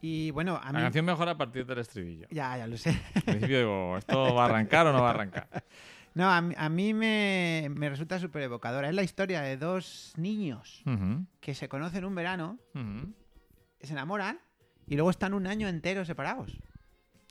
[0.00, 0.78] Y bueno, a mí...
[0.78, 2.26] La canción mejora a partir del estribillo.
[2.30, 2.90] Ya, ya lo sé.
[3.14, 5.48] Al principio digo, ¿esto va a arrancar o no va a arrancar?
[6.14, 8.86] No, a mí, a mí me, me resulta súper evocadora.
[8.90, 10.82] Es la historia de dos niños
[11.40, 12.58] que se conocen un verano,
[13.80, 14.38] se enamoran
[14.86, 16.52] y luego están un año entero separados.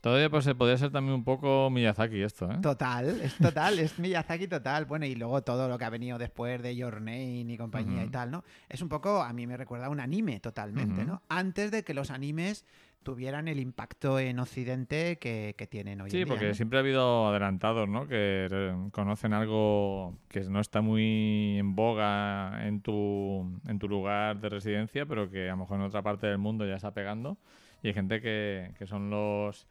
[0.02, 2.58] Todavía pues se podría ser también un poco Miyazaki esto, ¿eh?
[2.60, 4.84] Total, es total, es Miyazaki total.
[4.84, 8.08] Bueno, y luego todo lo que ha venido después de Your Name y compañía y
[8.08, 8.42] tal, ¿no?
[8.68, 11.04] Es un poco, a mí me recuerda a un anime totalmente.
[11.04, 11.22] ¿no?
[11.28, 12.66] Antes de que los animes
[13.04, 16.32] tuvieran el impacto en Occidente que, que tienen hoy Sí, en día.
[16.32, 16.54] porque ¿no?
[16.54, 18.06] siempre ha habido adelantados, ¿no?
[18.08, 24.48] Que conocen algo que no está muy en boga en tu, en tu lugar de
[24.48, 27.38] residencia, pero que a lo mejor en otra parte del mundo ya está pegando.
[27.82, 29.66] Y hay gente que, que son los,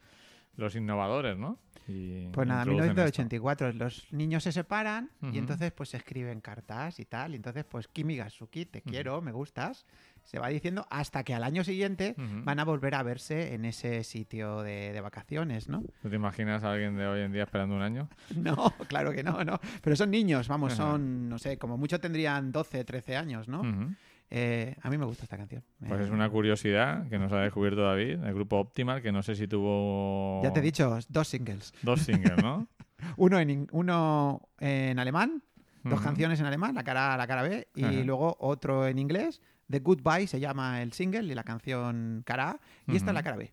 [0.56, 1.58] los innovadores, ¿no?
[1.88, 3.22] Y Pues nada, introducen esto.
[3.24, 7.34] 1984, los niños se separan y entonces pues se escriben cartas y tal.
[7.34, 9.86] Y entonces pues Kimi Gasuki, te quiero, me gustas.
[10.24, 14.04] Se va diciendo hasta que al año siguiente van a volver a verse en ese
[14.04, 15.84] sitio de, de vacaciones, ¿no?
[16.04, 18.08] ¿Tú te imaginas a alguien de hoy en día esperando un año?
[18.36, 19.60] No, claro que no, no.
[19.82, 23.64] Pero son niños, vamos, son, no sé, como mucho tendrían 12, 13 años, ¿no?
[24.34, 25.62] Eh, a mí me gusta esta canción.
[25.86, 29.22] Pues Eh, es una curiosidad que nos ha descubierto David, el grupo Optimal, que no
[29.24, 31.74] sé si tuvo Ya te he dicho, dos singles.
[31.82, 32.68] dos singles, ¿no?
[33.18, 35.44] Uno en, uno en alemán,
[35.84, 39.42] dos canciones en alemán, la cara A, la cara B, y luego otro en inglés.
[39.70, 43.24] The Goodbye se llama el single y la canción cara A, y esta es la
[43.24, 43.52] cara B.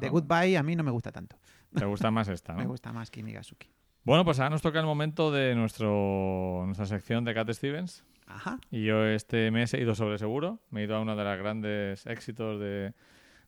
[0.00, 0.10] The Ah.
[0.10, 1.36] Goodbye a mí no me gusta tanto.
[1.74, 2.70] Te gusta más esta, Me ¿no?
[2.70, 3.68] gusta más Kimi Gasuki.
[4.04, 8.04] Bueno, pues ahora nos toca el momento de nuestro, nuestra sección de Cat Stevens.
[8.26, 8.58] Ajá.
[8.70, 10.60] Y yo este mes he ido sobre seguro.
[10.70, 12.94] Me he ido a uno de los grandes éxitos de,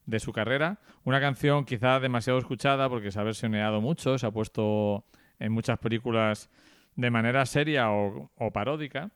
[0.06, 0.78] de su carrera.
[1.04, 5.04] Una canción quizá demasiado escuchada porque se ha versioneado mucho, se ha puesto
[5.38, 6.50] en muchas películas
[6.96, 9.10] de manera seria o, o paródica.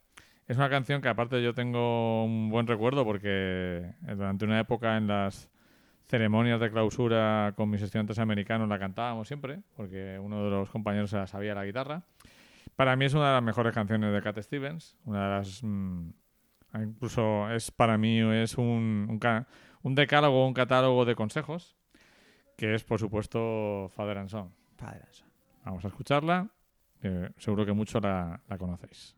[0.46, 5.06] Es una canción que aparte yo tengo un buen recuerdo porque durante una época en
[5.06, 5.50] las
[6.06, 11.10] ceremonias de clausura con mis estudiantes americanos la cantábamos siempre porque uno de los compañeros
[11.10, 12.02] se la sabía la guitarra.
[12.78, 16.10] Para mí es una de las mejores canciones de Cat Stevens, una de las mm,
[16.80, 19.46] incluso es para mí es un, un,
[19.82, 21.76] un decálogo, un catálogo de consejos
[22.56, 24.54] que es por supuesto Father and Son.
[24.76, 25.24] Padre, eso.
[25.64, 26.50] Vamos a escucharla,
[27.38, 29.17] seguro que mucho la, la conocéis.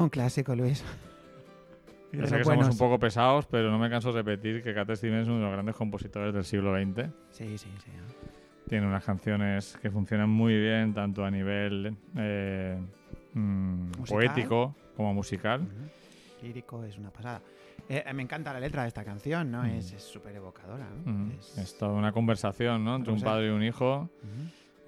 [0.00, 0.82] Un clásico, Luis.
[2.12, 4.90] Ya sé que somos un poco pesados, pero no me canso de repetir que Cat
[4.96, 7.08] Stevens es uno de los grandes compositores del siglo XX.
[7.30, 7.90] Sí, sí, sí.
[8.68, 12.78] Tiene unas canciones que funcionan muy bien, tanto a nivel eh,
[13.34, 15.60] mm, poético como musical.
[15.62, 16.46] Ujú.
[16.46, 17.42] Lírico es una pasada.
[17.88, 19.62] Eh, me encanta la letra de esta canción, ¿no?
[19.64, 19.66] Mm.
[19.66, 21.12] Es súper evocadora, ¿no?
[21.12, 22.96] Mm, Es- Es toda una conversación ¿no?
[22.96, 24.08] entre un padre y un hijo.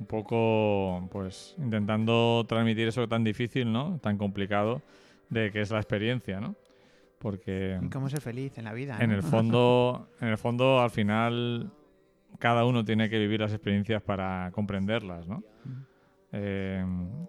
[0.03, 3.99] Un poco pues intentando transmitir eso tan difícil, ¿no?
[4.01, 4.83] tan complicado,
[5.29, 6.57] de que es la experiencia, ¿no?
[7.19, 8.99] Porque cómo ser feliz en la vida.
[8.99, 9.17] en ¿no?
[9.17, 11.71] el fondo, en el fondo, al final,
[12.41, 15.45] cada uno tiene que vivir las experiencias para comprenderlas, ¿no?
[16.33, 16.85] Eh,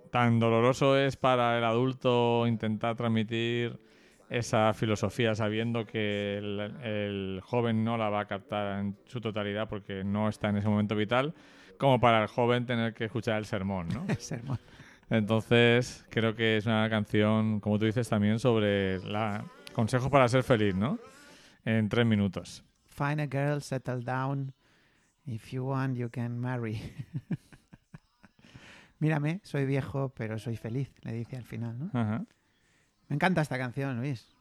[0.10, 3.78] tan doloroso es para el adulto intentar transmitir
[4.30, 9.68] esa filosofía sabiendo que el, el joven no la va a captar en su totalidad
[9.68, 11.36] porque no está en ese momento vital,
[11.78, 14.06] como para el joven tener que escuchar el sermón, ¿no?
[14.08, 14.60] El sermón.
[15.10, 20.44] Entonces, creo que es una canción, como tú dices, también sobre la consejos para ser
[20.44, 21.00] feliz, ¿no?
[21.66, 22.64] En tres minutos.
[22.86, 24.54] Find a girl, settle down.
[25.26, 26.80] If you want, you can marry.
[29.00, 31.90] Mírame, soy viejo, pero soy feliz, le dice al final, ¿no?
[31.94, 32.26] Ajá.
[33.08, 34.33] Me encanta esta canción, Luis.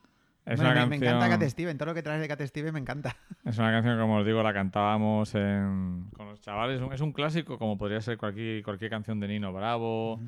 [0.45, 2.41] Es Bueno, una me, me encanta canción- Cat Steven, todo lo que traes de Cat
[2.43, 3.17] Steven me encanta.
[3.45, 6.77] Es una canción, como os digo, la cantábamos en- con los chavales.
[6.81, 10.21] Es un- Es un clásico, como podría ser cualquier, cualquier canción de Nino Bravo.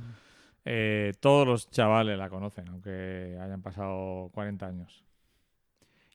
[0.65, 5.05] Eh, todos los chavales la conocen, aunque hayan pasado 40 años.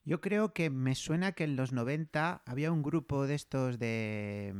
[0.04, 4.54] Yo creo que me suena que en los 90 había un grupo de estos de.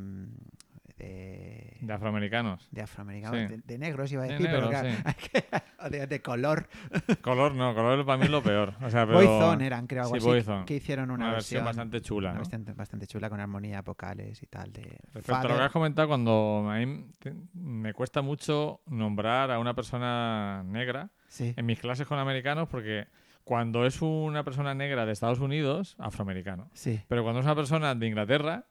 [1.05, 2.69] De, De afroamericanos.
[2.71, 3.47] de afroamericanos, Sí.
[3.49, 4.89] de, de negros iba a De decir, pero claro,
[5.91, 6.69] de, de color.
[7.23, 8.75] Color no, color para mí es lo peor.
[8.83, 10.65] O sea, pero, Boyzone eran, creo, algo Sí, así, Boyzone.
[10.67, 12.29] que hicieron una, una versión versión, bastante chula.
[12.31, 12.41] una ¿no?
[12.41, 14.73] bastante, bastante chula con armonías vocales y tal.
[14.73, 14.83] De
[15.13, 17.07] Respecto a lo que has comentado, cuando a mí
[17.55, 23.07] me cuesta mucho nombrar a una persona negra Sí, en mis clases con americanos porque
[23.45, 26.69] cuando es una persona negra de Estados Unidos, afroamericano.
[26.75, 27.01] sí.
[27.09, 28.67] Pero cuando es una persona de Inglaterra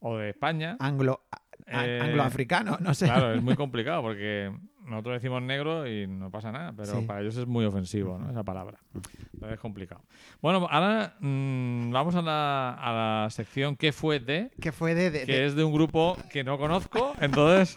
[0.00, 1.22] o de España, Anglo,
[1.68, 3.06] Eh, angloafricano, no sé.
[3.06, 4.52] claro, es muy complicado porque
[4.84, 7.04] nosotros decimos negro y no pasa nada, pero Sí.
[7.06, 8.30] para ellos es muy ofensivo ¿no?
[8.30, 8.78] esa palabra.
[8.94, 10.02] Entonces es complicado.
[10.40, 12.92] Bueno, ahora mm, vamos a la, a
[13.24, 14.52] la sección ¿Qué fue de?
[14.60, 17.14] que fue de, de- que de- es de un grupo que no conozco.
[17.20, 17.74] Entonces,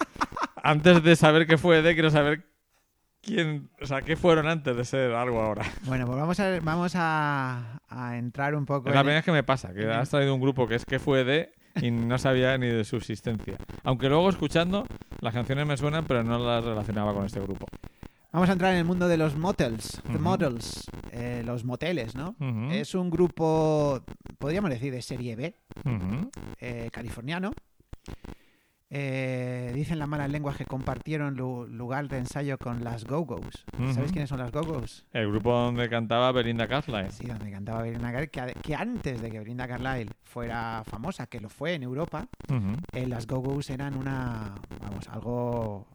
[0.61, 2.45] antes de saber qué fue de, quiero saber
[3.21, 5.63] quién, o sea, qué fueron antes de ser algo ahora.
[5.85, 9.25] Bueno, pues vamos a, vamos a, a entrar un poco Es la en- primera vez
[9.25, 12.17] que me pasa, que has traído un grupo que es qué fue de y no
[12.17, 13.57] sabía ni de su existencia.
[13.83, 14.85] Aunque luego escuchando,
[15.21, 17.67] las canciones me suenan, pero no las relacionaba con este grupo.
[18.31, 22.35] Vamos a entrar en el mundo de los motels, the models, eh, los moteles, ¿no?
[22.71, 24.03] Es un grupo,
[24.37, 25.55] podríamos decir, de serie B,
[26.59, 27.51] eh, californiano.
[28.91, 33.65] Eh, dicen las malas lenguas que compartieron lu- lugar de ensayo con las Go-Go's.
[33.93, 35.05] ¿Sabéis quiénes son las Go-Go's?
[35.13, 37.11] El grupo donde cantaba Belinda Carlisle.
[37.11, 41.39] Sí, donde cantaba Belinda Carlisle, que, que antes de que Belinda Carlisle fuera famosa, que
[41.39, 42.27] lo fue en Europa,
[42.93, 45.87] eh, las Go-Go's eran una, vamos, algo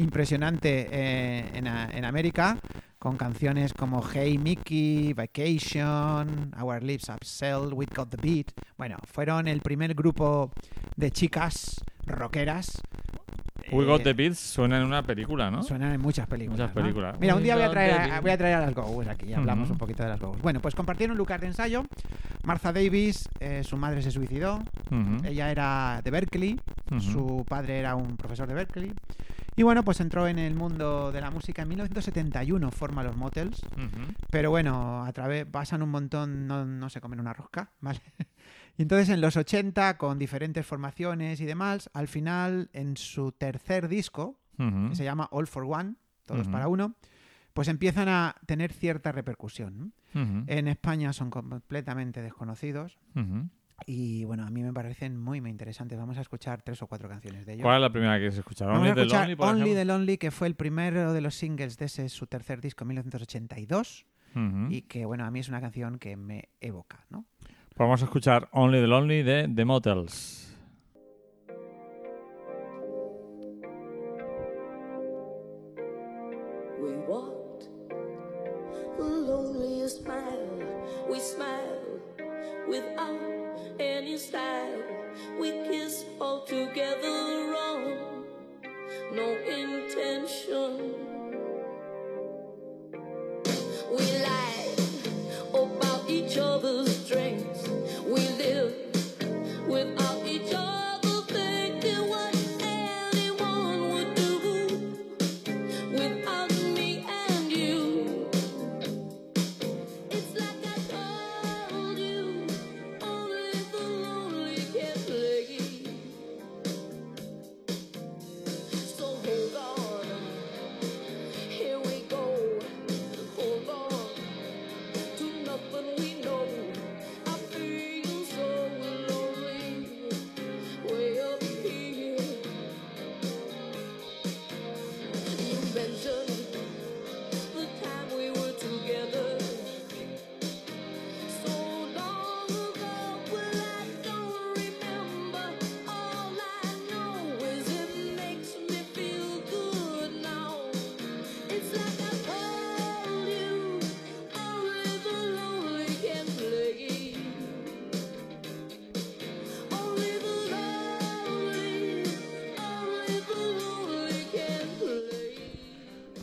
[0.00, 2.58] impresionante eh, en, en América,
[2.98, 8.52] con canciones como Hey Mickey, Vacation, Our Lips Upsell, We Got the Beat.
[8.76, 10.50] Bueno, fueron el primer grupo
[10.96, 12.80] de chicas rockeras.
[13.72, 15.62] We Got eh, the Beats suena en una película, ¿no?
[15.62, 16.58] Suenan en muchas películas.
[16.58, 16.82] Muchas ¿no?
[16.82, 17.16] películas.
[17.20, 19.34] Mira, un día voy a traer a, voy a, traer a las Go-Go's aquí y
[19.34, 20.42] hablamos un poquito de las Go-Go's.
[20.42, 21.84] Bueno, pues compartieron lugar de ensayo.
[22.44, 24.62] Martha Davis, eh, su madre se suicidó.
[25.24, 26.60] Ella era de Berkeley,
[26.98, 28.92] su padre era un profesor de Berkeley.
[29.56, 33.60] Y bueno, pues entró en el mundo de la música en 1971, forma los Motels.
[34.30, 38.00] Pero bueno, a través pasan un montón, no, no se comen una rosca, ¿vale?
[38.76, 43.88] Y entonces en los 80, con diferentes formaciones y demás, al final, en su tercer
[43.88, 45.94] disco, que se llama All for One,
[46.26, 46.94] todos para uno,
[47.54, 49.92] pues empiezan a tener cierta repercusión.
[50.14, 52.98] En España son completamente desconocidos.
[53.86, 55.98] Y bueno, a mí me parecen muy, muy interesantes.
[55.98, 57.62] Vamos a escuchar tres o cuatro canciones de ellos.
[57.64, 58.72] ¿Cuál es la primera que escuchado?
[58.72, 59.80] Vamos Only a the Lonely, por Only ejemplo?
[59.80, 62.88] the Lonely, que fue el primero de los singles de ese su tercer disco en
[62.88, 64.04] 1982
[64.36, 64.66] Ujú.
[64.70, 67.24] y que, bueno, a mí es una canción que me evoca, ¿no?
[67.80, 70.54] Pues vamos a escuchar Only the Lonely de The Motels.
[76.78, 77.70] We walked
[78.98, 80.60] the loneliest mile.
[81.08, 82.02] We smiled
[82.68, 84.82] without any style.
[85.40, 88.10] We kissed all together wrong.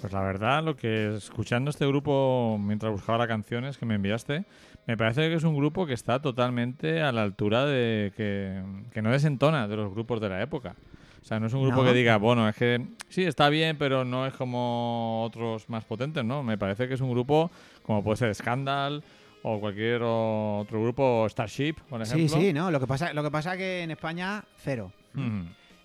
[0.07, 4.45] Pues la verdad, lo que escuchando este grupo mientras buscaba las canciones que me enviaste,
[4.85, 9.01] me parece que es un grupo que está totalmente a la altura de que, que
[9.01, 10.77] no desentona de los grupos de la época.
[11.21, 11.89] O sea, no es un grupo No.
[11.89, 16.23] que diga, bueno, es que sí, está bien, pero no es como otros más potentes,
[16.23, 16.41] ¿no?
[16.41, 17.51] Me parece que es un grupo
[17.83, 19.03] como puede ser Scandal
[19.43, 22.37] o cualquier otro grupo, Starship, por Sí, ejemplo.
[22.39, 22.71] sí, ¿no?
[22.71, 24.89] Lo que pasa, lo que pasa que en España, cero.
[25.15, 25.41] Mm.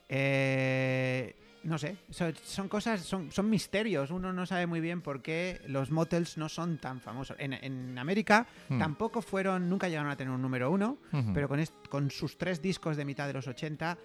[0.09, 1.35] Eh,
[1.65, 4.11] no sé, son, son cosas, son, son misterios.
[4.11, 7.37] Uno no sabe muy bien por qué los motels no son tan famosos.
[7.39, 8.79] En, en América Hmm.
[8.79, 10.99] tampoco fueron, nunca llegaron a tener un número uno,
[11.35, 13.99] pero con, con sus tres discos de mitad de los 80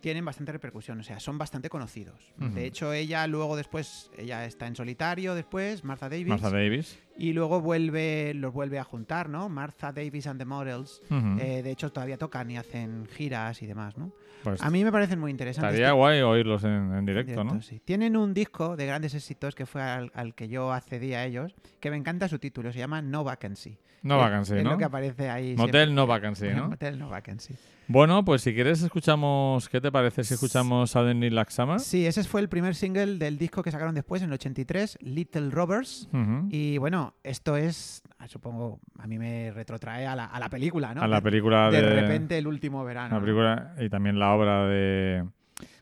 [0.00, 2.32] tienen bastante repercusión, o sea, son bastante conocidos.
[2.36, 6.98] De hecho, ella luego después, ella está en solitario después, Martha Davis, Martha Davis.
[7.18, 9.48] Y luego vuelve, los vuelve a juntar, ¿no?
[9.48, 11.02] Martha Davis and the Models.
[11.10, 14.12] Eh, de hecho, todavía tocan y hacen giras y demás, ¿no?
[14.42, 15.74] Pues A mí me parecen muy interesantes.
[15.74, 17.52] estaría guay oírlos en, en directo, ¿no?
[17.52, 17.80] Directo, sí.
[17.84, 21.54] Tienen un disco de grandes éxitos que fue al, al que yo accedí a ellos,
[21.78, 23.78] que me encanta su título, se llama No Vacancy.
[24.02, 24.72] No Es- vacancy, es ¿no?
[24.72, 25.54] lo que aparece ahí.
[25.56, 26.48] Motel no vacancy.
[26.48, 26.68] ¿no?
[26.70, 27.54] Motel No Vacancy.
[27.86, 31.78] Bueno, pues si quieres escuchamos, ¿qué te parece si escuchamos Suddenly Like Summer?
[31.80, 35.50] Sí, ese fue el primer single del disco que sacaron después, en el 83, Little
[35.50, 36.08] Robbers.
[36.12, 36.46] Ujú.
[36.50, 40.94] Y bueno, esto es, ah, supongo, a mí me retrotrae a la, a la película,
[40.94, 41.02] ¿no?
[41.02, 43.10] A la De- película de, de, repente el último verano.
[43.14, 43.24] la ¿no?
[43.24, 45.24] película y también la obra de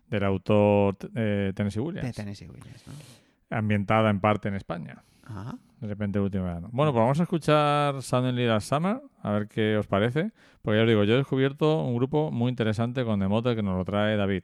[0.08, 2.84] del autor eh, Tennessee de Williams, Tennessee Williams.
[2.86, 3.56] ¿no?
[3.56, 5.02] ambientada en parte en España.
[5.24, 5.56] Ajá.
[5.80, 6.68] De repente el último verano.
[6.72, 10.32] Bueno, pues vamos a escuchar Suddenly Like Summer, a ver qué os parece.
[10.62, 13.76] Porque ya os digo, yo he descubierto un grupo muy interesante con The que nos
[13.78, 14.42] lo trae David.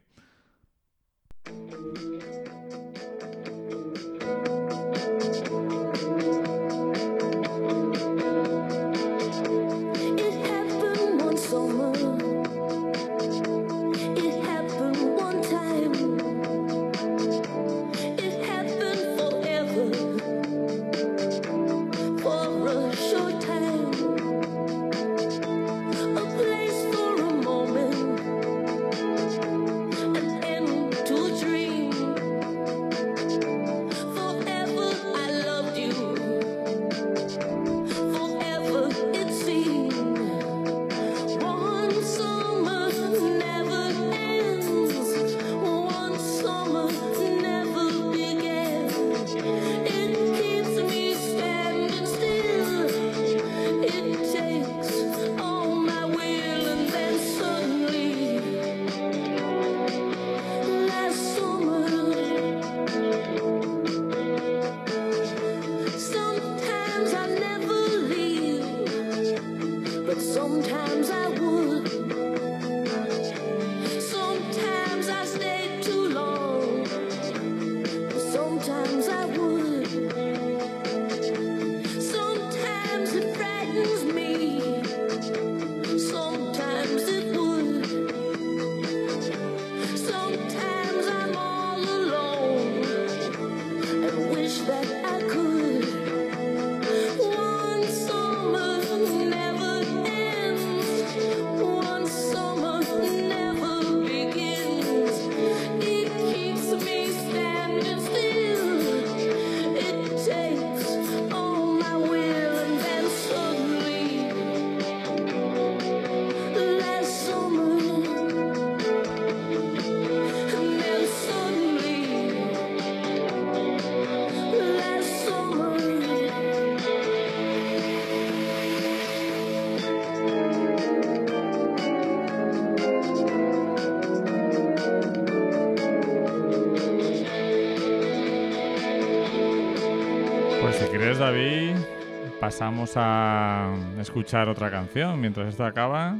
[142.51, 146.17] Pasamos a escuchar otra canción mientras esto acaba.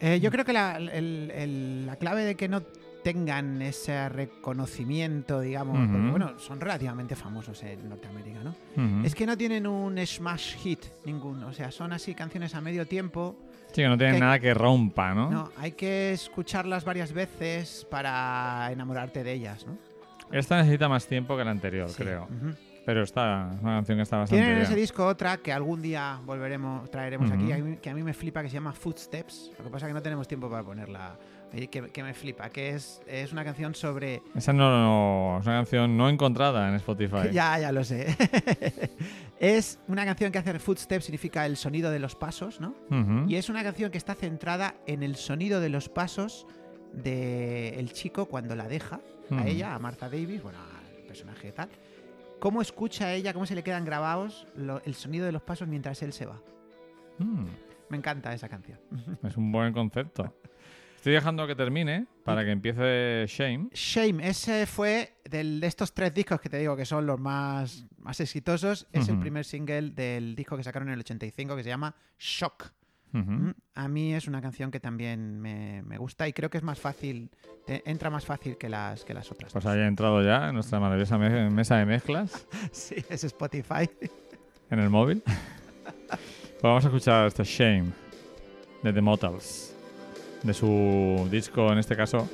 [0.00, 2.60] Eh, yo creo que la, el- el- la clave de que no
[3.02, 8.54] tengan ese reconocimiento, digamos, porque bueno, son relativamente famosos en Norteamérica, ¿no?
[9.04, 12.86] Es que no tienen un smash hit ninguno, o sea, son así canciones a medio
[12.86, 13.34] tiempo.
[13.72, 15.28] Sí, que no tiene que- nada que rompa, ¿no?
[15.28, 19.76] No, hay que escucharlas varias veces para enamorarte de ellas, ¿no?
[20.30, 21.96] Esta necesita más tiempo que la anterior, Sí.
[22.04, 22.24] creo.
[22.30, 22.54] Ujú.
[22.86, 25.82] Pero esta es una canción que está bastante Tienen en ese disco otra que algún
[25.82, 29.50] día volveremos, traeremos aquí, que a mí me flipa, que se llama Footsteps.
[29.58, 31.16] Lo que pasa es que no tenemos tiempo para ponerla.
[31.52, 35.56] Que, que me flipa, que es, es una canción sobre Esa no, no- es una
[35.56, 37.28] canción no encontrada en Spotify.
[37.32, 38.14] Ya, ya lo sé.
[39.40, 42.74] es una canción que hace footsteps, significa el sonido de los pasos, ¿no?
[43.28, 46.46] Y es una canción que está centrada en el sonido de los pasos
[46.92, 51.68] del chico cuando la deja a ella, a Martha Davis, bueno, al personaje y tal.
[52.38, 56.02] Cómo escucha ella, cómo se le quedan grabados lo- el sonido de los pasos mientras
[56.02, 56.40] él se va.
[57.18, 57.46] Mm,
[57.88, 58.78] Me encanta esa canción.
[59.22, 60.34] es un buen concepto.
[60.96, 63.68] Estoy dejando que termine para que empiece Shame.
[63.72, 67.86] Shame, ese fue del- de estos tres discos que te digo que son los más,
[67.98, 68.88] más exitosos.
[68.90, 72.72] Es el primer single del disco que sacaron en el 85 que se llama Shock.
[73.20, 76.64] Mm, A mí es una canción que también me, me gusta y creo que es
[76.64, 77.30] más fácil,
[77.64, 79.52] te- entra más fácil que las, que las otras.
[79.52, 79.72] Pues dos.
[79.72, 83.88] haya entrado ya en nuestra maravillosa me- mesa de mezclas Sí, es Spotify.
[84.70, 85.22] en el móvil.
[86.08, 87.90] pues vamos a escuchar este Shame
[88.82, 89.74] de The Motels,
[90.42, 92.28] de su disco, en este caso,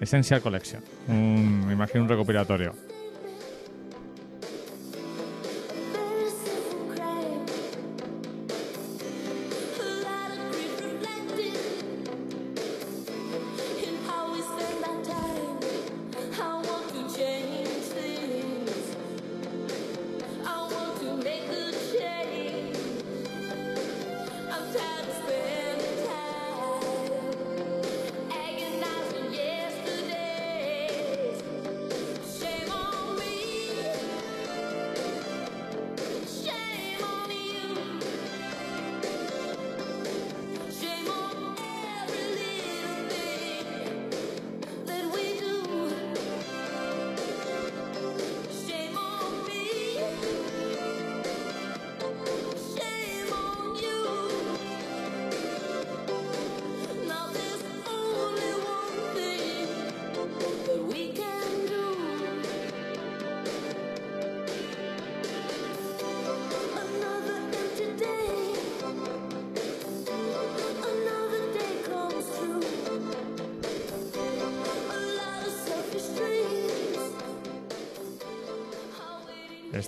[0.00, 0.82] Essential Collection.
[1.08, 2.74] Un, me imagino un recopilatorio.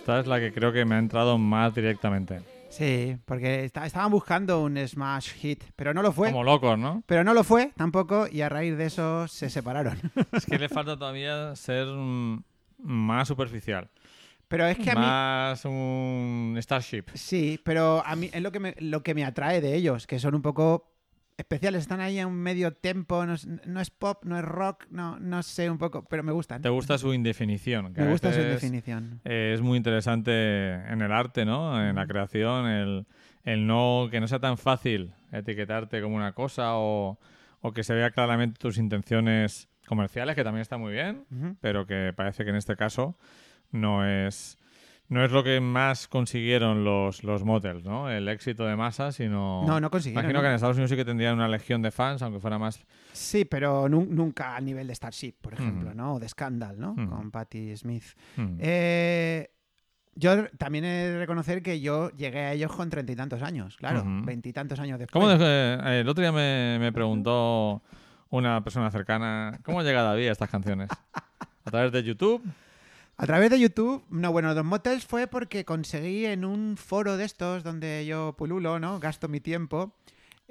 [0.02, 2.40] Esta es la que creo que me ha entrado más directamente.
[2.70, 6.32] Sí, porque esta- estaban buscando un smash hit, pero no lo fue.
[6.32, 7.04] Como locos, ¿no?
[7.06, 9.96] Pero no lo fue tampoco y a raíz de eso se separaron.
[10.32, 11.86] Es que le falta todavía ser
[12.78, 13.90] más superficial.
[14.48, 15.00] Pero es que a mí...
[15.00, 17.04] Más un Starship.
[17.14, 20.18] Sí, pero a mí es lo que, me, lo que me atrae de ellos, que
[20.18, 20.91] son un poco
[21.42, 21.82] especiales.
[21.82, 25.18] Están ahí a un medio tempo, no es, no es pop, no es rock, no,
[25.20, 26.62] no sé un poco, pero me gustan.
[26.62, 27.92] ¿Te gusta su indefinición?
[27.92, 29.20] que Me gusta su veces, definición.
[29.24, 31.80] eh, es muy interesante en el arte, ¿no?
[31.86, 33.06] En la creación, el,
[33.44, 37.18] el no que no sea tan fácil etiquetarte como una cosa o,
[37.60, 41.24] o que se vea claramente tus intenciones comerciales, que también está muy bien,
[41.60, 43.16] pero que parece que en este caso
[43.70, 44.58] no es
[45.12, 48.08] no es lo que más consiguieron los, los motels, ¿no?
[48.10, 49.62] El éxito de masa, sino...
[49.66, 50.42] No, no consiguieron, Imagino ¿no?
[50.42, 52.80] que en Estados Unidos sí que tendrían una legión de fans, aunque fuera más...
[53.12, 55.96] Sí, pero nu- nunca al nivel de Starship, por ejemplo, Ujú.
[55.98, 56.14] ¿no?
[56.14, 56.92] O de Scandal, ¿no?
[56.92, 57.08] Ujú.
[57.10, 58.04] Con Patti Smith.
[58.36, 58.56] Mm.
[58.58, 59.50] Eh,
[60.14, 63.76] yo también he de reconocer que yo llegué a ellos con treinta y tantos años,
[63.76, 65.12] claro, veintitantos años después.
[65.22, 67.82] ¿Cómo de- eh, el otro día me, me preguntó
[68.30, 70.88] una persona cercana, ¿cómo llega David a estas canciones?
[71.64, 72.42] ¿A través de YouTube?
[73.22, 77.24] A través de YouTube, no, bueno, Dos Motels fue porque conseguí en un foro de
[77.24, 78.98] estos donde yo pululo, ¿no?
[78.98, 79.94] Gasto mi tiempo.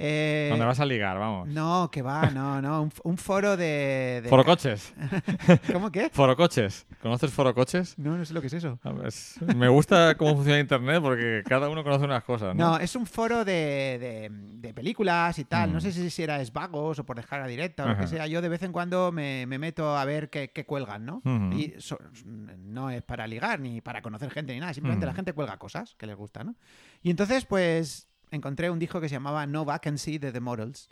[0.03, 1.19] Eh, ¿Dónde vas a ligar?
[1.19, 1.47] Vamos.
[1.47, 2.89] No, que va, no, no.
[3.03, 4.21] Un, foro de.
[4.23, 4.93] de- Forocoches.
[5.71, 6.09] ¿Cómo qué?
[6.11, 6.87] Forocoches.
[7.01, 7.97] ¿Conoces Forocoches?
[7.99, 8.79] No, no sé lo que es eso.
[8.83, 12.71] A ver, es- Me gusta cómo funciona Internet porque cada uno conoce unas cosas, ¿no?
[12.71, 15.69] No, es un foro de, de- de películas y tal.
[15.69, 15.73] Mm.
[15.73, 18.25] No sé si, si era esvagos o por descarga directa o lo que sea.
[18.27, 21.21] Yo de vez en cuando me, me meto a ver qué, qué cuelgan, ¿no?
[21.53, 24.73] Y so- no es para ligar ni para conocer gente ni nada.
[24.73, 26.55] Simplemente la gente cuelga cosas que les gusta, ¿no?
[27.03, 30.89] Y entonces, pues, encontré un disco que se llamaba No Vacancy de The Models.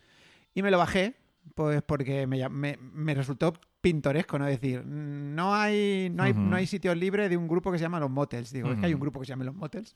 [0.54, 1.16] Y me lo bajé,
[1.56, 4.48] pues porque me, me- me resultó pintoresco, ¿no?
[4.48, 7.84] Es decir, no hay, no hay, no hay sitio libre de un grupo que se
[7.84, 8.52] llama Los Motels.
[8.52, 9.96] Digo, es que hay un grupo que se llama Los Motels.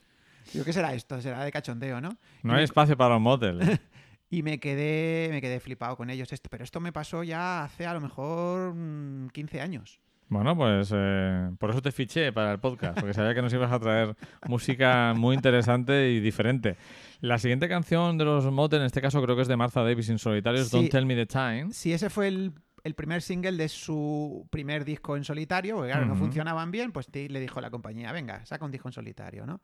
[0.51, 1.21] Digo, ¿qué será esto?
[1.21, 2.09] Será de cachondeo, ¿no?
[2.43, 3.79] No hay espacio para los motels.
[4.29, 6.33] Y me quedé, me quedé flipado con ellos.
[6.33, 9.99] Esto, pero esto me pasó ya hace a lo mejor mm, 15 años.
[10.27, 13.71] Bueno, pues eh, por eso te fiché para el podcast, porque sabía que nos ibas
[13.71, 14.15] a traer
[14.47, 16.77] música muy interesante y diferente.
[17.23, 20.09] La siguiente canción de los Motel, en este caso creo que es de Martha Davis
[20.09, 20.75] en solitario, es Sí.
[20.75, 21.67] Don't Tell Me the Time.
[21.71, 22.51] Si ese fue el,
[22.83, 27.07] el primer single de su primer disco en solitario, porque claro, no funcionaban bien, pues
[27.13, 29.61] le dijo la compañía, venga, saca un disco en solitario, ¿no?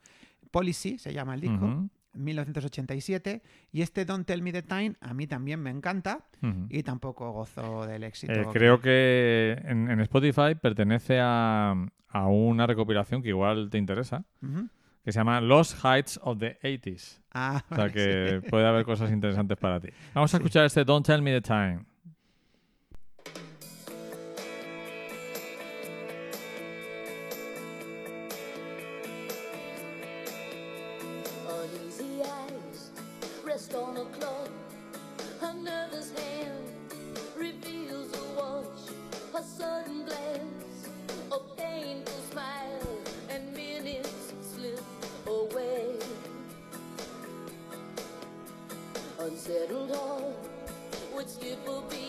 [0.51, 3.41] Policy se llama el disco, Ujú, 1987,
[3.73, 6.25] y este Don't Tell Me the Time a mí también me encanta
[6.69, 8.31] y tampoco gozo del éxito.
[8.31, 11.75] Eh, creo que en, en Spotify pertenece a,
[12.07, 14.23] a una recopilación que igual te interesa.
[15.09, 17.19] Que se llama Lost Heights of the 80s.
[17.33, 18.49] Ah, O sea que sí.
[18.49, 19.89] puede haber cosas interesantes para ti.
[20.13, 21.79] Vamos a escuchar este Don't Tell Me the Time.
[49.49, 50.35] settled all
[51.11, 52.08] what's it for be.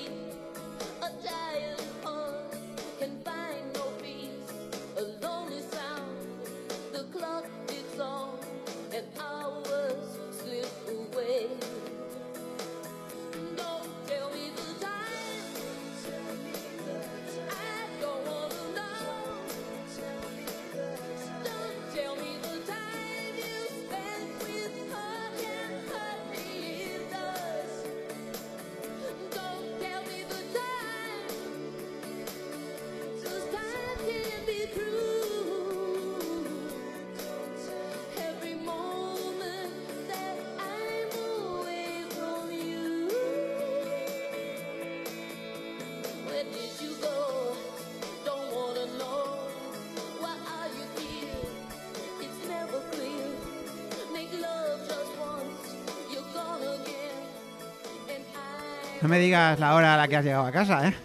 [59.11, 60.95] Me digas la hora a la que has llegado a casa, ¿eh?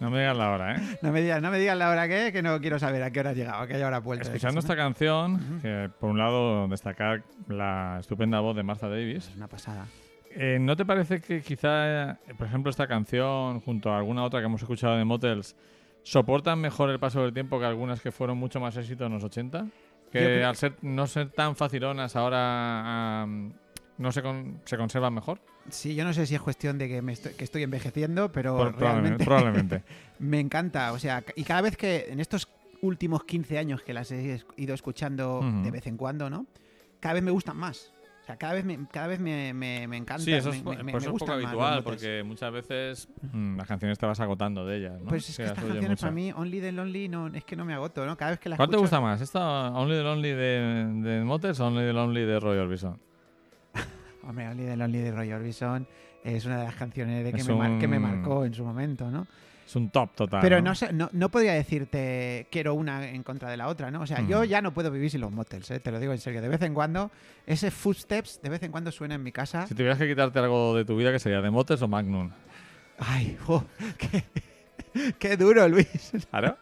[0.00, 0.98] No me digas la hora, ¿eh?
[1.00, 3.20] No me digas, no me digas la hora que, que no quiero saber a qué
[3.20, 4.26] hora has llegado, a qué hora has vuelto.
[4.26, 9.36] Escuchando esta canción, que por un lado destacar la estupenda voz de Martha Davis, Es
[9.36, 9.86] una pasada.
[10.32, 14.40] eh, ¿no te parece que quizá, eh, por ejemplo, esta canción junto a alguna otra
[14.40, 15.56] que hemos escuchado de Motels
[16.02, 19.24] soportan mejor el paso del tiempo que algunas que fueron mucho más éxito en los
[19.24, 19.64] 80?
[20.12, 23.26] Que al ser, no ser tan facilonas ahora
[23.98, 25.40] no se, con- se conservan mejor.
[25.70, 28.56] Sí, yo no sé si es cuestión de que, me estoy, que estoy envejeciendo, pero
[28.56, 29.80] Por- realmente probablemente.
[29.80, 29.82] probablemente.
[30.18, 30.92] me encanta.
[30.92, 32.48] O sea, y cada vez que en estos
[32.82, 36.46] últimos 15 años que las he ido escuchando de vez en cuando, ¿no?
[37.00, 37.90] Cada vez me gustan más.
[38.22, 40.22] O sea, cada vez me, cada vez me, me, me encanta.
[40.22, 43.56] Sí, eso es, me- por me- eso me es poco habitual, porque muchas veces mm,
[43.58, 44.98] las canciones te vas agotando de ellas.
[45.00, 45.08] ¿no?
[45.10, 46.00] Pues es que las estas canciones mucho.
[46.00, 48.16] para mí, Only the Lonely, no, es que no me agoto, ¿no?
[48.16, 49.20] Cada vez que las ¿Cuál te gusta más?
[49.20, 52.98] ¿Esta Only the Lonely de, de Motels o Only the Lonely de Roy Orbison?
[54.28, 55.86] Hombre, Only the Lonely de Roy Orbison
[56.22, 58.64] es una de las canciones de que, me, mar- que me un- marcó en su
[58.64, 59.26] momento, ¿no?
[59.66, 60.40] Es un top total.
[60.42, 64.02] Pero no, sé, no, no podría decirte quiero una en contra de la otra, ¿no?
[64.02, 64.44] O sea, yo Ujú.
[64.46, 65.80] ya no puedo vivir sin los motels, ¿eh?
[65.80, 66.42] te lo digo en serio.
[66.42, 67.10] De vez en cuando,
[67.46, 69.66] ese footsteps de vez en cuando suena en mi casa.
[69.66, 71.40] Si tuvieras que quitarte algo de tu vida, ¿qué sería?
[71.40, 72.30] ¿De Motels o Magnum?
[72.98, 73.64] Ay, jo,
[73.98, 74.24] qué,
[75.18, 76.12] qué duro, Luis.
[76.30, 76.58] ¿Claro?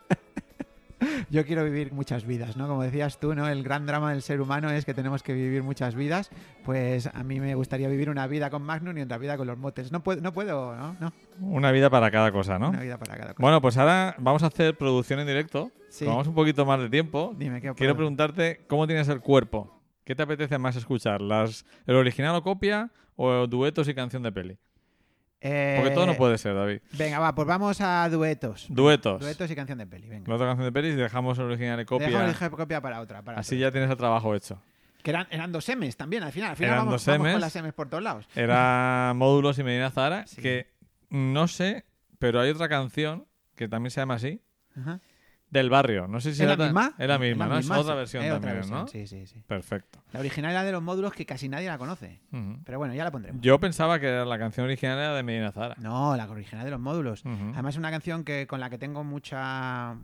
[1.30, 2.68] Yo quiero vivir muchas vidas, ¿no?
[2.68, 3.48] Como decías tú, ¿no?
[3.48, 6.30] El gran drama del ser humano es que tenemos que vivir muchas vidas.
[6.64, 9.58] Pues a mí me gustaría vivir una vida con Magnum y otra vida con los
[9.58, 9.92] motels.
[9.92, 10.96] No puedo, no puedo, ¿no?
[11.00, 12.70] no Una vida para cada cosa, ¿no?
[12.70, 13.42] Una vida para cada cosa.
[13.42, 15.70] Bueno, pues ahora vamos a hacer producción en directo.
[15.88, 16.06] Sí.
[16.06, 17.34] Vamos un poquito más de tiempo.
[17.36, 19.80] Dime, ¿qué Quiero preguntarte cómo tienes el cuerpo.
[20.04, 21.20] ¿Qué te apetece más escuchar?
[21.20, 24.58] ¿Las, ¿El original o copia o duetos y canción de peli?
[25.42, 26.80] Porque todo no Eh, puede ser, David.
[26.92, 28.66] Venga, va, pues vamos a duetos.
[28.68, 29.20] Duetos.
[29.20, 30.28] Duetos y canción de peli, venga.
[30.28, 32.06] La otra canción de peli y dejamos original copia.
[32.08, 33.22] Dejamos el copia para otra.
[33.22, 33.68] Para Así otra.
[33.68, 34.62] ya tienes el trabajo hecho.
[35.02, 36.50] Que eran, eran dos M's también, al final.
[36.50, 37.32] Al final Eran vamos, dos vamos Ms.
[37.32, 38.28] con las M's por todos lados.
[38.36, 40.40] Era Módulos y Medina Zahara, Sí.
[40.40, 40.68] que
[41.10, 41.84] no sé,
[42.20, 43.26] pero hay otra canción
[43.56, 44.40] que también se llama así,
[44.80, 45.00] Ajá.
[45.52, 46.08] Del barrio.
[46.08, 46.94] No sé si ¿Es la era tan- misma?
[46.98, 47.56] Es la misma, ¿no?
[47.56, 48.86] misma, es otra versión Es otra también, versión, ¿no?
[48.88, 49.42] Sí, sí, sí.
[49.46, 50.02] Perfecto.
[50.12, 52.20] La original era de los módulos que casi nadie la conoce.
[52.64, 53.40] Pero bueno, ya la pondremos.
[53.42, 55.76] Yo pensaba que la canción original era de Medina Zahara.
[55.78, 57.22] No, la original de los módulos.
[57.26, 59.96] Además es una canción que con la que tengo mucha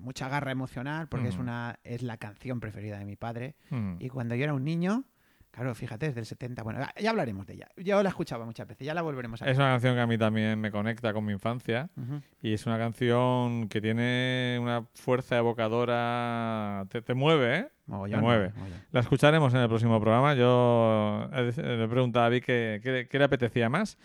[0.00, 3.54] mucha garra emocional porque es una es la canción preferida de mi padre
[4.00, 5.04] y cuando yo era un niño,
[5.52, 6.62] claro, fíjate, es del 70.
[6.64, 7.68] Bueno, ya hablaremos de ella.
[7.76, 9.52] Yo la escuchaba muchas veces, ya la volveremos a ver.
[9.52, 12.20] Es una canción que a mí también me conecta con mi infancia Ujú.
[12.42, 16.86] y es una canción que tiene una fuerza evocadora.
[16.88, 17.68] Te, te mueve, ¿eh?
[17.86, 18.52] Mogollón, Me mueve.
[18.56, 18.78] mogollón.
[18.90, 20.34] La escucharemos en el próximo programa.
[20.34, 23.98] Yo he dec- le he preguntado a David qué, le apetecía más.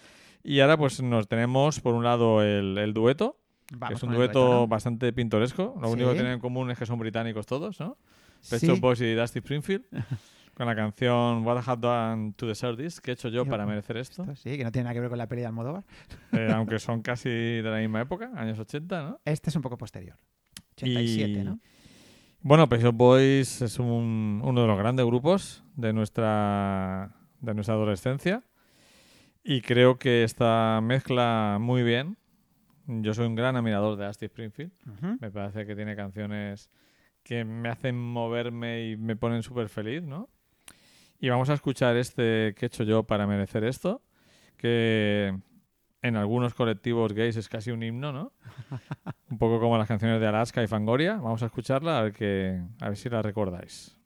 [0.44, 3.38] Y ahora pues nos tenemos por un lado el, el dueto,
[3.68, 4.68] que Vamos es un el dueto ¿no?
[4.68, 5.78] bastante pintoresco.
[5.82, 5.94] Lo Sí.
[5.94, 7.98] único que tienen en común es que son británicos todos, ¿no?
[8.50, 8.80] Pet Sí.
[8.80, 9.84] Boys y Dusty Springfield.
[10.58, 13.68] con la canción What I Have Done to Deserve This, que he hecho yo para
[13.68, 14.24] merecer esto.
[14.24, 15.84] Esto Sí, que no tiene nada que ver con la peli de Almodóvar.
[16.32, 19.20] Eh, aunque son casi de la misma época, años 80, ¿no?
[19.24, 20.18] Este es un poco posterior.
[20.72, 21.60] 87, Y- ¿no?
[22.42, 27.76] Bueno, Pet Shop Boys es un- uno de los grandes grupos de nuestra, de nuestra
[27.76, 28.42] adolescencia
[29.44, 32.18] y creo que esta mezcla muy bien.
[32.88, 34.72] Yo soy un gran admirador de Dusty Springfield.
[35.20, 36.72] Me parece que tiene canciones
[37.22, 40.30] que me hacen moverme y me ponen súper feliz, ¿no?
[41.20, 44.02] Y vamos a escuchar este que he hecho yo para merecer esto,
[44.56, 45.36] que
[46.02, 48.34] en algunos colectivos gays es casi un himno, ¿no?
[49.32, 51.16] un poco como las canciones de Alaska y Fangoria.
[51.16, 53.97] Vamos a escucharla a ver, que, a ver si la recordáis.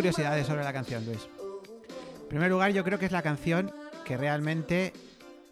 [0.00, 1.28] Curiosidades sobre la canción, Luis.
[2.22, 3.70] En primer lugar, yo creo que es la canción
[4.06, 4.94] que realmente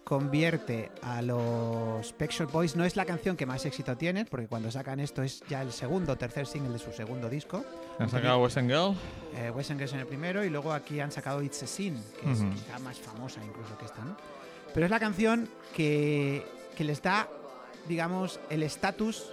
[0.03, 2.75] convierte a los Pet Shop Boys.
[2.75, 5.71] No es la canción que más éxito tienen, porque cuando sacan esto es ya el
[5.71, 7.63] segundo o tercer single de su segundo disco.
[7.99, 8.95] Han sacado West End Girl.
[9.35, 12.31] Eh, Wes Angers en el primero y luego aquí han sacado It's a Sin, que
[12.31, 12.49] es Ujú.
[12.49, 14.17] quizá más famosa incluso que esta, ¿no?
[14.73, 16.43] Pero es la canción que,
[16.75, 17.27] que les da,
[17.87, 19.31] digamos, el estatus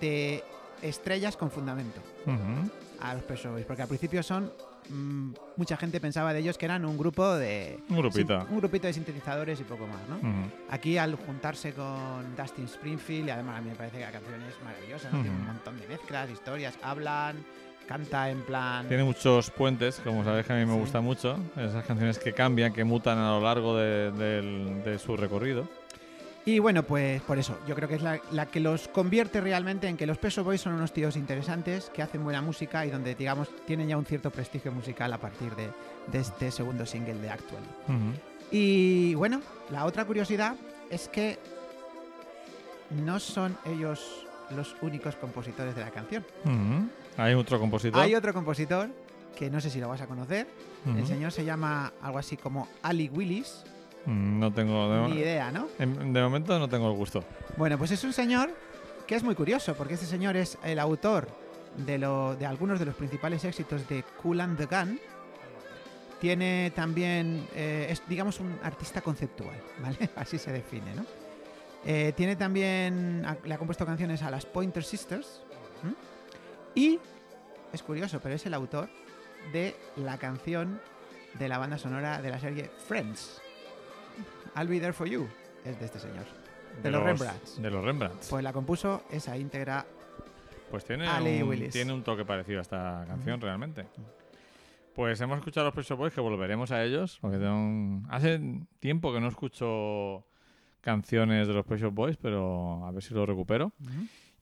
[0.00, 0.42] de
[0.80, 2.70] estrellas con fundamento Ujú.
[3.00, 4.50] A los Pet Shop Boys, porque al principio son
[4.88, 8.46] mm, mucha gente pensaba de ellos que eran un grupo de Un grupito.
[8.50, 10.18] un grupito de sintetizadores y poco más, ¿no?
[10.70, 14.42] Aquí al juntarse con Dustin Springfield, y además a mí me parece que la canción
[14.42, 15.20] es maravillosa, ¿no?
[15.22, 17.36] Tiene un montón de mezclas, historias, hablan,
[17.86, 20.80] canta en plan Tiene muchos puentes, como sabes que a mí me Sí.
[20.80, 21.38] gusta mucho.
[21.56, 25.66] Esas canciones que cambian, que mutan a lo largo de, del- de su recorrido.
[26.48, 29.86] Y bueno, pues por eso, yo creo que es la, la que los convierte realmente
[29.86, 33.14] en que los Peso Boys son unos tíos interesantes, que hacen buena música y donde,
[33.14, 35.68] digamos, tienen ya un cierto prestigio musical a partir de,
[36.10, 37.66] de este segundo single de Actually.
[37.88, 38.18] Ujú.
[38.50, 40.56] Y bueno, la otra curiosidad
[40.88, 41.38] es que
[42.92, 44.26] no son ellos
[44.56, 46.24] los únicos compositores de la canción.
[46.46, 46.88] Ujú.
[47.18, 48.00] Hay otro compositor.
[48.00, 48.88] Hay otro compositor
[49.36, 50.46] que no sé si lo vas a conocer.
[50.86, 50.96] Ujú.
[50.96, 53.64] El señor se llama algo así como Ali Willis.
[54.08, 54.90] Mm, No tengo.
[54.90, 55.68] De, Ni idea, ¿no?
[55.78, 57.22] en- de momento no tengo el gusto.
[57.56, 58.50] Bueno, pues es un señor
[59.06, 61.28] que es muy curioso, porque este señor es el autor
[61.76, 64.98] de, lo, de algunos de los principales éxitos de Cool and the Gun.
[66.20, 70.10] Tiene también, eh, es digamos un artista conceptual, ¿vale?
[70.16, 71.04] Así se define, ¿no?
[71.84, 75.42] Eh, tiene también, le ha compuesto canciones a las Pointer Sisters.
[75.84, 75.94] ¿m?
[76.74, 76.98] Y,
[77.72, 78.88] es curioso, pero es el autor
[79.52, 80.80] de la canción
[81.38, 83.40] de la banda sonora de la serie Friends.
[84.56, 85.26] I'll Be There For You,
[85.64, 86.24] es de este señor.
[86.82, 87.60] De los Rembrandts.
[87.60, 88.28] De los Rembrandts.
[88.28, 89.84] Pues la compuso esa íntegra.
[90.70, 91.72] Pues tiene Ali un, Willis.
[91.72, 93.86] tiene un toque parecido a esta canción, realmente.
[94.94, 97.18] Pues hemos escuchado a los Pet Boys, que volveremos a ellos.
[97.20, 98.40] Porque un- hace
[98.80, 100.26] tiempo que no escucho
[100.80, 103.72] canciones de los Pet Boys, pero a ver si lo recupero.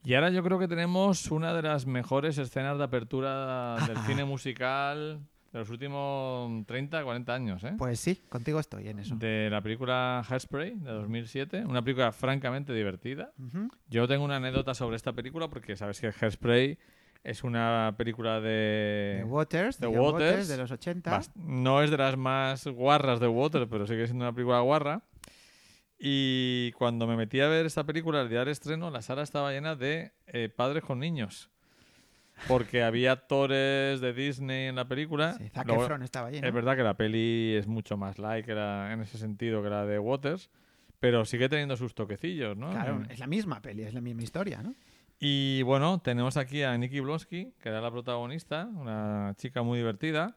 [0.04, 4.24] Y ahora yo creo que tenemos una de las mejores escenas de apertura del cine
[4.24, 5.20] musical
[5.56, 7.74] de los últimos 30, 40 años, ¿eh?
[7.78, 9.16] Pues sí, contigo estoy en eso.
[9.16, 13.32] de la película Hairspray de 2007, una película francamente divertida.
[13.38, 13.68] Ujú.
[13.88, 16.78] Yo tengo una anécdota sobre esta película porque sabes que Hairspray
[17.24, 19.16] es una película de...
[19.20, 20.48] The Waters, The de Waters, Waters.
[20.48, 21.10] de los 80.
[21.18, 25.02] bast- No es de las más guarras de Waters, pero sigue siendo una película guarra.
[25.98, 29.50] Y cuando me metí a ver esta película, el día del estreno, la sala estaba
[29.52, 31.50] llena de eh, padres con niños.
[32.48, 35.34] Porque había actores de Disney en la película.
[35.34, 36.46] Sí, Zac Luego- Efron estaba allí, ¿no?
[36.46, 39.70] es verdad que la peli es mucho más light que la- en ese sentido que
[39.70, 40.50] la de Waters,
[41.00, 42.70] pero sigue teniendo sus toquecillos, ¿no?
[42.70, 44.74] Claro, es la misma peli, es la misma historia, ¿no?
[45.18, 50.36] Y bueno, tenemos aquí a Nikki Blonsky, que era la protagonista, una chica muy divertida,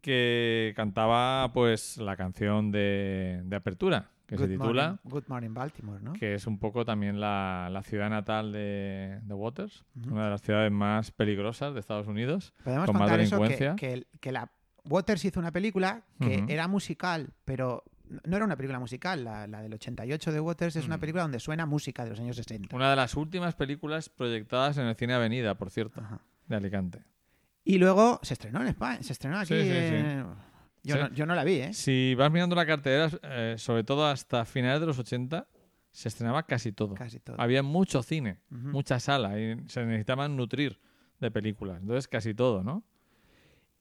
[0.00, 5.54] que cantaba pues la canción de, de apertura, que se Good titula, Morning, Good Morning
[5.54, 6.12] Baltimore, ¿no?
[6.14, 10.14] que es un poco también la, la ciudad natal de, de Waters, Ujú.
[10.14, 12.52] una de las ciudades más peligrosas de Estados Unidos.
[12.64, 13.76] Podemos con más contar eso, que, delincuencia.
[13.76, 14.50] que, que la
[14.88, 16.46] Waters hizo una película que Ujú.
[16.48, 17.82] era musical, pero
[18.24, 19.24] no era una película musical.
[19.24, 21.00] La, la del 88 de Waters es una Mm.
[21.00, 22.74] película donde suena música de los años 60.
[22.76, 26.20] Una de las últimas películas proyectadas en el cine Avenida, por cierto, Ajá.
[26.46, 27.02] de Alicante.
[27.64, 29.54] Y luego se estrenó en España, se estrenó aquí.
[29.54, 29.94] Sí, sí, sí.
[29.96, 30.26] en-
[30.94, 31.72] Yo, no, yo no la vi, ¿eh?
[31.72, 35.46] Si vas mirando la cartelera, eh, sobre todo hasta finales de los 80,
[35.90, 36.94] se estrenaba casi todo.
[36.94, 37.36] Casi todo.
[37.40, 40.78] Había mucho cine, mucha sala, y se necesitaban nutrir
[41.20, 41.80] de películas.
[41.80, 42.84] Entonces, casi todo, ¿no?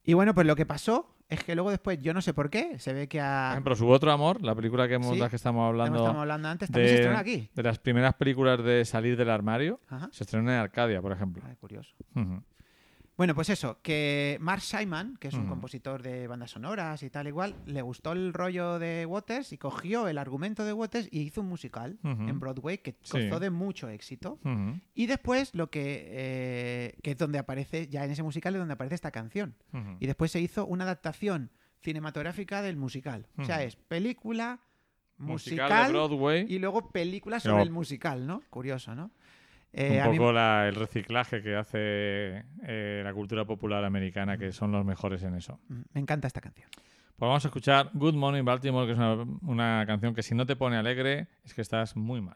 [0.03, 2.77] Y bueno, pues lo que pasó es que luego después, yo no sé por qué,
[2.77, 3.51] se ve que Por a...
[3.51, 6.21] ejemplo, Su Otro Amor, la película que hemos, Sí, de la que estamos hablando, estábamos
[6.21, 7.49] hablando antes, también se estrenó de, aquí.
[7.53, 10.07] de las primeras películas de salir del armario, Ajá.
[10.11, 11.41] se estrenó en Arcadia, por ejemplo.
[11.47, 11.95] Ay, curioso.
[12.15, 12.43] Ujú.
[13.17, 17.27] Bueno, pues eso, que Mark Simon, que es un compositor de bandas sonoras y tal
[17.27, 21.39] igual, le gustó el rollo de Waters y cogió el argumento de Waters y hizo
[21.39, 23.23] un musical en Broadway que Sí.
[23.29, 24.37] gozó de mucho éxito.
[24.93, 28.73] Y después lo que, eh, que es donde aparece, ya en ese musical es donde
[28.73, 29.55] aparece esta canción.
[30.01, 31.51] Y después se hizo una adaptación
[31.81, 33.27] cinematográfica del musical.
[33.37, 34.59] O sea, es película,
[35.17, 38.41] Musical, musical, de Broadway, y luego película sobre el musical, ¿no?
[38.49, 39.11] Curioso, ¿no?
[39.77, 44.51] Eh, un mí- poco la- el reciclaje que hace eh, la cultura popular americana, que
[44.51, 45.59] son los mejores en eso.
[45.67, 46.69] mm, me encanta esta canción.
[47.17, 49.13] Pues vamos a escuchar Good Morning Baltimore, que es una,
[49.43, 52.35] una canción que si no te pone alegre es que estás muy mal.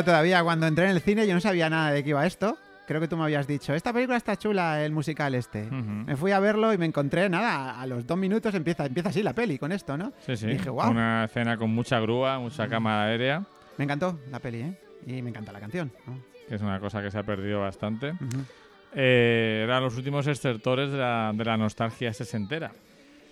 [0.00, 2.24] Me acuerdo todavía cuando entré en el cine, yo no sabía nada de qué iba
[2.24, 2.56] esto.
[2.86, 5.70] Creo que tú me habías dicho, esta película está chula, el musical este.
[5.70, 9.22] Me fui a verlo y me encontré, nada, a los dos minutos empieza, empieza así
[9.22, 10.12] la peli con esto, ¿no?
[10.24, 10.46] Sí, sí.
[10.46, 13.44] Y dije, wow, Una escena con mucha grúa, mucha cámara aérea,
[13.76, 14.78] me encantó la peli, ¿eh?
[15.06, 15.92] Y me encanta la canción.
[16.06, 16.18] ¿no?
[16.48, 18.14] que es una cosa que se ha perdido bastante.
[18.94, 22.72] Eh, eran los últimos extertores de la, de la nostalgia sesentera.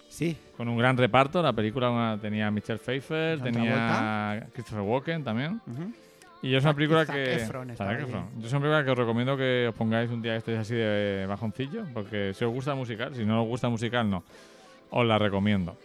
[0.08, 5.24] Sí, Con un gran reparto, la película tenía a Michelle Pfeiffer, tenía a Christopher Walken
[5.24, 5.60] también.
[5.66, 5.92] ujú.
[6.42, 7.34] Y es una película Zac que.
[7.34, 8.02] Efron estaba Zac.
[8.02, 8.26] Efron.
[8.38, 10.74] Yo es una película que os recomiendo que os pongáis un día que estéis así
[10.74, 14.22] de bajoncillo, porque si os gusta musical, si no os gusta musical, no.
[14.90, 15.76] Os la recomiendo.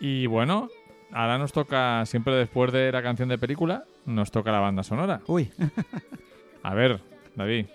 [0.00, 0.68] Y bueno,
[1.12, 5.20] ahora nos toca, siempre después de la canción de película, nos toca la banda sonora.
[5.26, 5.50] Uy,
[6.62, 7.00] A ver,
[7.34, 7.66] David,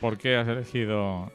[0.00, 1.32] ¿por qué has elegido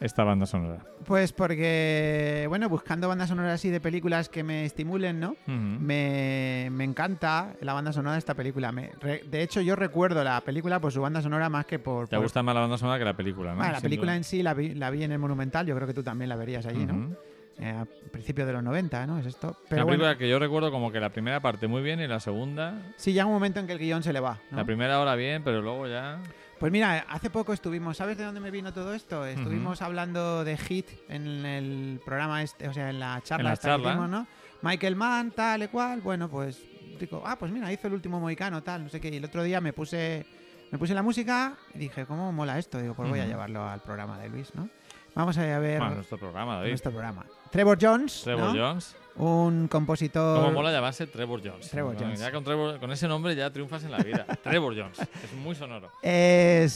[0.00, 0.84] esta banda sonora?
[1.06, 5.36] pues porque, bueno, buscando bandas sonoras así de películas que me estimulen, ¿no?
[5.46, 8.72] Me, me encanta la banda sonora de esta película.
[8.72, 12.08] Me- re- de hecho, yo recuerdo la película por su banda sonora más que por...
[12.08, 13.56] ¿Te por- gusta más la banda sonora que la película, no?
[13.58, 14.16] Bueno, la Sin película duda.
[14.16, 16.36] en sí la vi, la vi en el Monumental, yo creo que tú también la
[16.36, 17.14] verías allí, ¿no?
[17.58, 19.18] Eh, a principios de los 90, ¿no?
[19.18, 19.48] Es esto.
[19.48, 22.06] Una Pero bueno, película que yo recuerdo como que la primera parte muy bien y
[22.06, 24.58] la segunda, sí, llega un momento en que el guion se le va, ¿no?
[24.58, 26.18] la primera hora bien, pero luego ya...
[26.58, 29.26] Pues mira, hace poco estuvimos, ¿sabes de dónde me vino todo esto?
[29.26, 33.52] Estuvimos hablando de Hit en el programa este, o sea, en la charla En la
[33.52, 34.26] esta que hicimos, ¿no?
[34.62, 36.62] Michael Mann, tal y cual, bueno, pues
[36.98, 39.08] digo, ah, pues mira, hizo el último mohicano, tal, no sé qué.
[39.10, 40.24] Y el otro día me puse
[40.70, 42.80] me puse la música y dije, ¿cómo mola esto?
[42.80, 44.68] Digo, pues voy a llevarlo al programa de Luis, ¿no?
[45.14, 46.70] Vamos a ver Bueno, nuestro programa, David.
[46.70, 47.24] nuestro programa.
[47.50, 48.68] Trevor Jones, Trevor ¿no?
[48.68, 48.96] Jones.
[49.18, 51.68] Un compositor Como mola llamarse Trevor Jones.
[51.70, 52.20] Trevor Bueno, Jones.
[52.20, 54.24] Ya con, Trevor- con ese nombre ya triunfas en la vida.
[54.42, 54.98] Trevor Jones.
[55.00, 55.90] Es muy sonoro.
[56.02, 56.72] es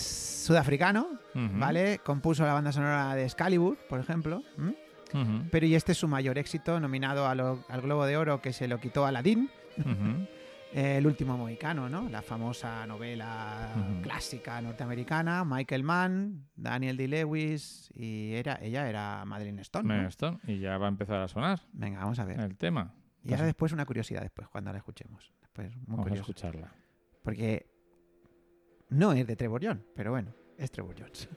[0.46, 1.06] sudafricano.
[1.34, 2.00] ¿vale?
[2.04, 4.42] Compuso la banda sonora de Excalibur, por ejemplo.
[5.50, 8.68] Pero y este es su mayor éxito, nominado lo- al Globo de Oro que se
[8.68, 9.88] lo quitó Aladdin, Ujú.
[9.90, 10.28] eh,
[10.72, 12.08] El último mohicano, ¿no?
[12.08, 17.08] La famosa novela clásica norteamericana, Michael Mann, Daniel D.
[17.08, 19.88] Lewis y era, ella era Madeline Stone.
[19.88, 19.94] ¿no?
[19.94, 22.38] Mira esto, Y ya va a empezar a sonar Venga, vamos a ver.
[22.40, 22.94] el tema.
[23.24, 25.32] Y ahora después una curiosidad después, cuando la escuchemos.
[25.40, 26.30] Después, muy Vamos a curioso.
[26.30, 26.72] escucharla.
[27.22, 27.66] Porque
[28.90, 31.28] no es de Trevor Jones, pero bueno, es Trevor Jones.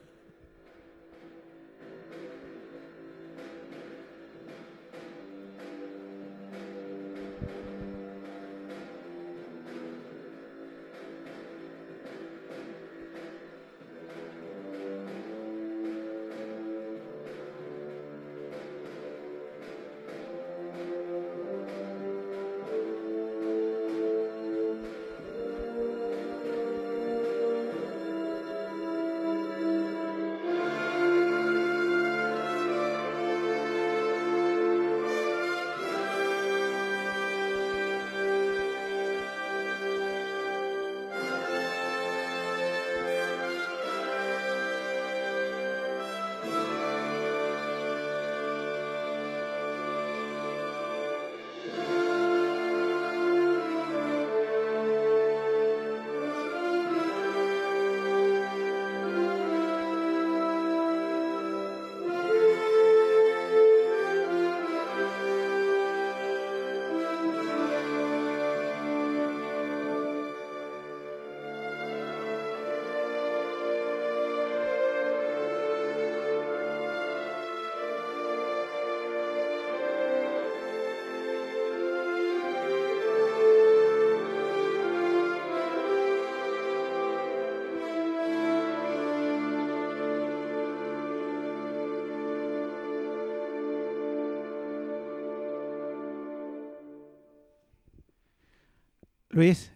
[99.33, 99.73] Luis,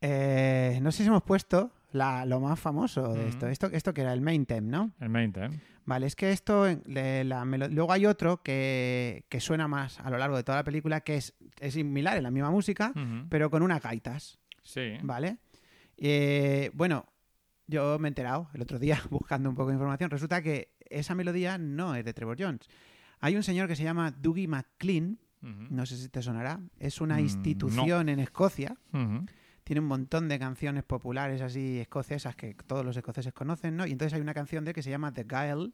[0.00, 3.46] eh, no sé si hemos puesto la- lo más famoso de esto.
[3.48, 3.66] Esto.
[3.68, 4.92] Esto que era el main theme, ¿no?
[5.00, 5.60] El main theme.
[5.84, 10.18] Vale, es que esto, le- la luego hay otro que, que suena más a lo
[10.18, 12.92] largo de toda la película, que es, es similar en la misma música,
[13.28, 14.94] pero con unas gaitas, Sí.
[15.02, 15.38] ¿vale?
[15.96, 17.06] Eh, bueno,
[17.68, 20.10] yo me he enterado el otro día buscando un poco de información.
[20.10, 22.68] Resulta que esa melodía no es de Trevor Jones.
[23.20, 27.16] Hay un señor que se llama Dougie McLean, No sé si te sonará, es una
[27.16, 28.76] Mm, institución en Escocia.
[29.64, 33.84] Tiene un montón de canciones populares así escocesas que todos los escoceses conocen, ¿no?
[33.86, 35.72] Y entonces hay una canción de él que se llama The Gael,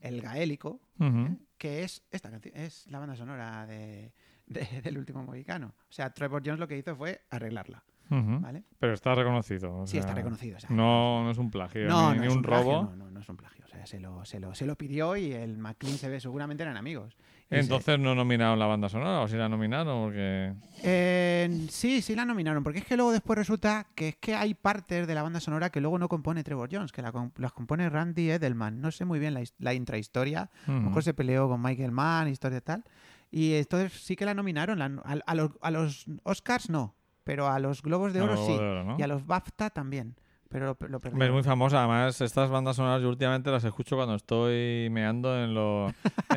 [0.00, 0.80] el gaélico.
[1.00, 1.36] ¿eh?
[1.58, 4.12] que es esta canción, es la banda sonora de,
[4.46, 5.74] de- del último mohicano.
[5.88, 7.82] O sea, Trevor Jones lo que hizo fue arreglarla.
[8.10, 8.62] ¿vale?
[8.78, 9.74] Pero está reconocido.
[9.74, 10.58] o Sí, está reconocido.
[10.58, 12.82] o sea, No, no es un plagio, no, ni, no ni es un, plagio, robo.
[12.90, 13.64] no, no, no es un plagio.
[13.64, 16.62] O sea, se lo, se lo, se lo pidió y el McLean se ve, seguramente
[16.62, 17.16] eran amigos.
[17.60, 20.52] Entonces no nominaron la banda sonora, o si la nominaron, porque.
[20.82, 24.54] Eh, sí, sí la nominaron, porque es que luego después resulta que es que hay
[24.54, 27.88] partes de la banda sonora que luego no compone Trevor Jones, que la las compone
[27.88, 28.80] Randy Edelman.
[28.80, 30.50] No sé muy bien la, his- la intrahistoria.
[30.66, 32.84] A lo mejor se peleó con Michael Mann, historia y tal.
[33.30, 34.78] Y entonces sí que la nominaron.
[34.78, 36.94] la- a, a los, a los Oscars no,
[37.24, 38.52] pero a los Globos de Oro sí.
[38.52, 38.96] De Oro, ¿no?
[38.98, 40.14] Y a los BAFTA también.
[40.50, 40.98] Pero lo, lo.
[40.98, 45.52] Es muy famosa, además estas bandas sonoras yo últimamente las escucho cuando estoy meando en,
[45.52, 45.92] lo-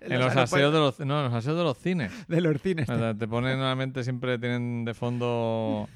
[0.14, 2.12] en los aseos de los no, en los aseos de los cines.
[2.28, 2.88] de los cines.
[2.88, 5.88] O sea, te ponen normalmente siempre tienen de fondo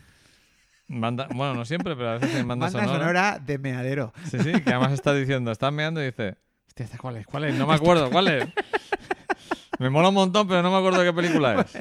[0.88, 4.12] banda, bueno, no siempre, pero a veces tienen banda, Banda sonora de meadero.
[4.30, 6.36] Sí, sí, que además estás diciendo, estás meando y dices,
[6.66, 7.26] hostia, ¿esta cuál es?
[7.26, 7.54] ¿Cuál es?
[7.54, 8.48] No me acuerdo, ¿cuál es?
[9.80, 11.78] Me mola un montón, pero no me acuerdo qué película es.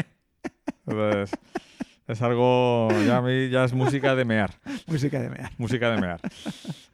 [0.87, 1.37] Entonces,
[2.07, 4.51] es algo, ya a mí ya es música de mear.
[4.87, 5.51] Música de mear.
[5.57, 6.19] Música de mear.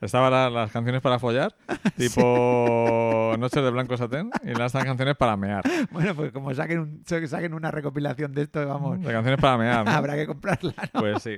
[0.01, 1.55] Estaban la- las canciones para follar,
[1.97, 5.63] tipo Noches de Blanco Satén, y las canciones para mear.
[5.91, 9.85] Bueno, pues como saquen, un- saquen una recopilación de esto, vamos, De canciones para mear,
[9.85, 9.91] ¿no?
[9.91, 10.73] habrá que comprarla.
[10.93, 10.99] ¿no?
[11.01, 11.35] Pues sí.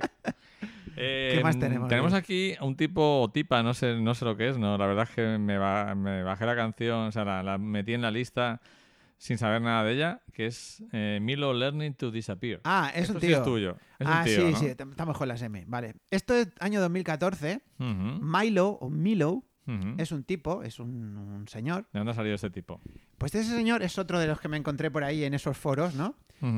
[0.96, 4.36] Eh, más tenemos, Tenemos aquí a un tipo o tipa, no sé, no sé lo
[4.36, 4.76] que es, no.
[4.76, 7.94] La verdad es que me, ba- me bajé la canción, o sea, la, la metí
[7.94, 8.60] en la lista
[9.22, 12.60] sin saber nada de ella, que es eh, Milo Learning to Disappear.
[12.64, 13.36] Ah, es Esto un sí tío.
[13.36, 13.76] es tuyo.
[14.00, 14.58] Es ah, un tío, sí, ¿no?
[14.58, 15.62] sí, estamos con las M.
[15.68, 15.94] Vale.
[16.10, 17.62] Esto es año 2014.
[17.78, 17.86] Ujú,
[18.20, 19.44] Milo o Milo
[19.96, 21.86] es un tipo, es un, un señor.
[21.92, 22.80] ¿De dónde ha salido ese tipo?
[23.16, 25.94] Pues ese señor es otro de los que me encontré por ahí en esos foros,
[25.94, 26.16] ¿no?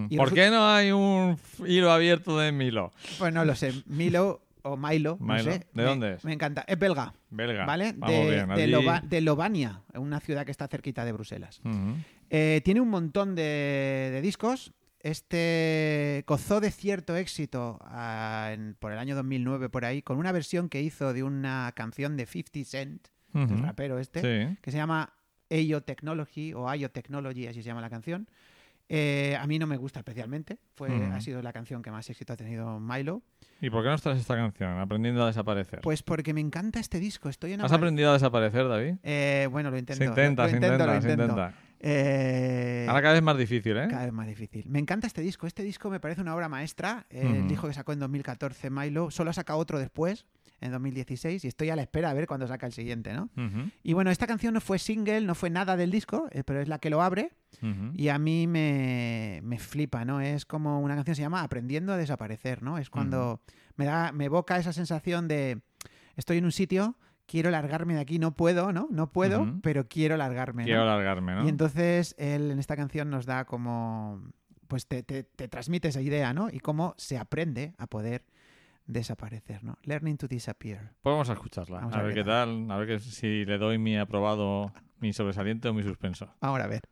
[0.08, 1.36] Y ¿Por qué no hay un
[1.66, 2.92] hilo abierto de Milo?
[3.18, 3.74] Pues no lo sé.
[3.84, 5.52] Milo o Milo, no Milo.
[5.52, 5.58] sé.
[5.58, 6.24] ¿De Me- dónde es?
[6.24, 6.64] Me encanta.
[6.66, 7.66] Es belga, Belga.
[7.66, 7.92] ¿vale?
[7.94, 8.48] Vamos de, bien.
[8.48, 11.60] de, de Lovania, una ciudad que está cerquita de Bruselas.
[12.30, 14.72] Eh, tiene un montón de, de discos.
[15.00, 20.32] Este gozó de cierto éxito ah, en- por el año 2009 por ahí con una
[20.32, 23.56] versión que hizo de una canción de 50 Cent, el Ujú.
[23.62, 24.56] rapero este, Sí.
[24.62, 25.12] que se llama
[25.50, 28.28] Ayo Technology o Ayo Technology, así se llama la canción.
[28.88, 30.58] Eh, a mí no me gusta especialmente.
[30.74, 30.88] Fue.
[30.90, 33.22] Ha sido la canción que más éxito ha tenido Milo.
[33.62, 34.78] ¿Y por qué nos traes esta canción?
[34.78, 35.80] Aprendiendo a desaparecer.
[35.80, 37.28] Pues porque me encanta este disco.
[37.30, 38.96] Estoy ¿Has aprendido a desaparecer, David?
[39.02, 39.98] Eh, bueno, lo intento.
[40.02, 41.54] Se intenta, lo se intento, intenta, lo se intenta.
[41.86, 43.88] Eh, Ahora cada vez es más difícil, ¿eh?
[43.90, 44.64] Cada vez más difícil.
[44.68, 45.46] Me encanta este disco.
[45.46, 47.06] Este disco me parece una obra maestra.
[47.10, 49.10] Eh, El disco que sacó en 2014 Milo.
[49.10, 50.24] Solo ha sacado otro después,
[50.62, 53.28] en 2016, y estoy a la espera a ver cuándo saca el siguiente, ¿no?
[53.82, 56.68] Y bueno, esta canción no fue single, no fue nada del disco, eh, pero es
[56.68, 57.32] la que lo abre
[57.96, 60.20] y a mí me, me flipa, ¿no?
[60.22, 62.78] Es como una canción que se llama Aprendiendo a desaparecer, ¿no?
[62.78, 63.42] Es cuando
[63.76, 65.60] me da, me evoca esa sensación de
[66.16, 66.96] estoy en un sitio,
[67.26, 68.88] quiero largarme de aquí, no puedo, ¿no?
[68.90, 70.62] No puedo, pero quiero largarme.
[70.62, 70.66] ¿no?
[70.66, 71.44] Quiero largarme, ¿no?
[71.44, 74.22] Y entonces él en esta canción nos da como,
[74.68, 76.48] pues te, te- te transmite esa idea, ¿no?
[76.50, 78.24] Y cómo se aprende a poder
[78.86, 79.78] desaparecer, ¿no?
[79.84, 80.92] Learning to disappear.
[81.02, 81.78] Pues vamos a escucharla.
[81.80, 82.70] Vamos a, ver qué tal.
[82.70, 86.28] A ver que- si le doy mi aprobado, mi sobresaliente o mi suspenso.
[86.40, 86.82] Ahora a ver.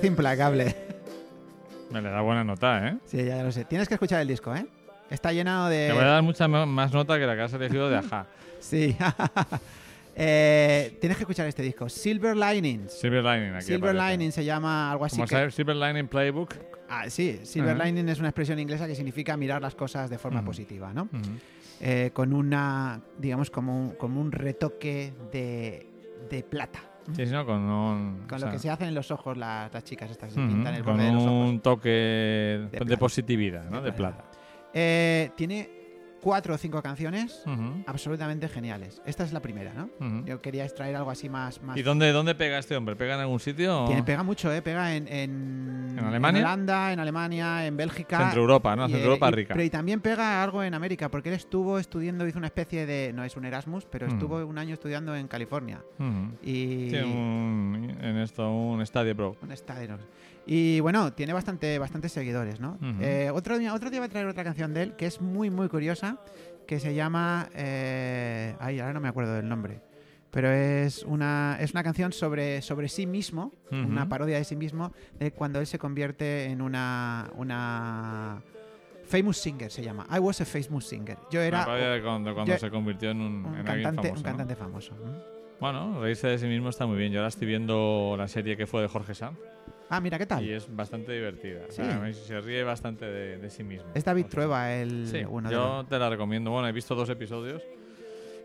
[0.00, 0.74] Juez implacable.
[1.90, 2.96] Me le da buena nota, ¿eh?
[3.04, 3.64] Sí, ya lo sé.
[3.64, 4.66] Tienes que escuchar el disco, ¿eh?
[5.10, 5.88] Está llenado de...
[5.88, 8.26] Te voy a dar mucha más nota que la que has elegido de Aja.
[8.60, 8.96] Sí.
[10.22, 11.88] Eh, tienes que escuchar este disco.
[11.88, 12.92] Silver Linings.
[12.92, 14.16] Silver Lining aquí Silver aparece.
[14.18, 15.16] Lining se llama algo así.
[15.16, 16.54] Como que- sabes, Silver Lining Playbook.
[16.90, 17.84] Ah, sí, Silver Ajá.
[17.84, 21.08] Lining es una expresión inglesa que significa mirar las cosas de forma positiva, ¿no?
[21.80, 25.86] Eh, con una, digamos, como un, como un retoque de,
[26.28, 26.80] de plata.
[27.14, 28.24] Sí, sí, no, con un...
[28.28, 30.46] Con lo sea, que se hacen en los ojos las, las chicas estas que se
[30.46, 31.48] pintan el con borde de los ojos.
[31.48, 32.96] un toque de, plata.
[32.96, 33.80] positividad, ¿no?
[33.80, 34.24] De De plata.
[34.72, 35.79] Eh, tiene
[36.20, 37.42] cuatro o cinco canciones
[37.86, 39.00] absolutamente geniales.
[39.06, 40.24] Esta es la primera, ¿no?
[40.24, 41.62] Yo quería extraer algo así más...
[41.62, 42.96] más ¿Y dónde, dónde pega este hombre?
[42.96, 43.84] ¿Pega en algún sitio?
[43.84, 44.62] o- Tiene- pega mucho, ¿eh?
[44.62, 46.42] Pega en, en, ¿En Alemania?
[46.42, 48.18] Holanda, en Alemania, en Bélgica.
[48.18, 48.84] Centro Europa, ¿no?
[48.86, 49.54] Y, Centro eh, Europa y- rica.
[49.54, 53.12] Pero y también pega algo en América, porque él estuvo estudiando, hizo una especie de.
[53.14, 54.10] No es un Erasmus, pero Mm.
[54.10, 55.82] estuvo un año estudiando en California.
[56.42, 56.88] Y.
[56.90, 59.36] Tiene un, en esto un Stadia Pro.
[59.42, 59.98] un estadio.
[60.46, 62.78] Y bueno, tiene bastante, bastantes seguidores, ¿no?
[63.00, 65.50] Eh, otro, día, otro día voy a traer otra canción de él que es muy,
[65.50, 66.18] muy curiosa,
[66.66, 67.48] que se llama...
[67.54, 69.80] eh, ay, ahora no me acuerdo del nombre.
[70.30, 74.92] Pero es una, es una canción sobre, sobre sí mismo, una parodia de sí mismo,
[75.18, 77.30] de cuando él se convierte en una...
[77.36, 78.42] una
[79.04, 80.06] famous singer se llma.
[80.08, 81.18] I was a famous singer.
[81.32, 83.96] Yo Una era parodia de cuando, cuando yo- se convirtió en un, un en alguien
[83.96, 84.94] cantante, famoso.
[84.94, 85.10] un ¿no?
[85.10, 85.26] famoso.
[85.60, 87.12] Bueno, reírse de sí mismo está muy bien.
[87.12, 89.36] Yo ahora estoy viendo la serie que fue de Jorge Sanz
[89.90, 90.44] Ah, mira, ¿qué tal?
[90.44, 91.62] y es bastante divertida.
[91.68, 91.82] O Sí.
[91.82, 93.90] sea, se ríe bastante de, de sí mismo.
[93.94, 95.06] Es David Trueba el.
[95.08, 96.50] Sí, yo te la recomiendo.
[96.52, 97.62] Bueno, he visto dos episodios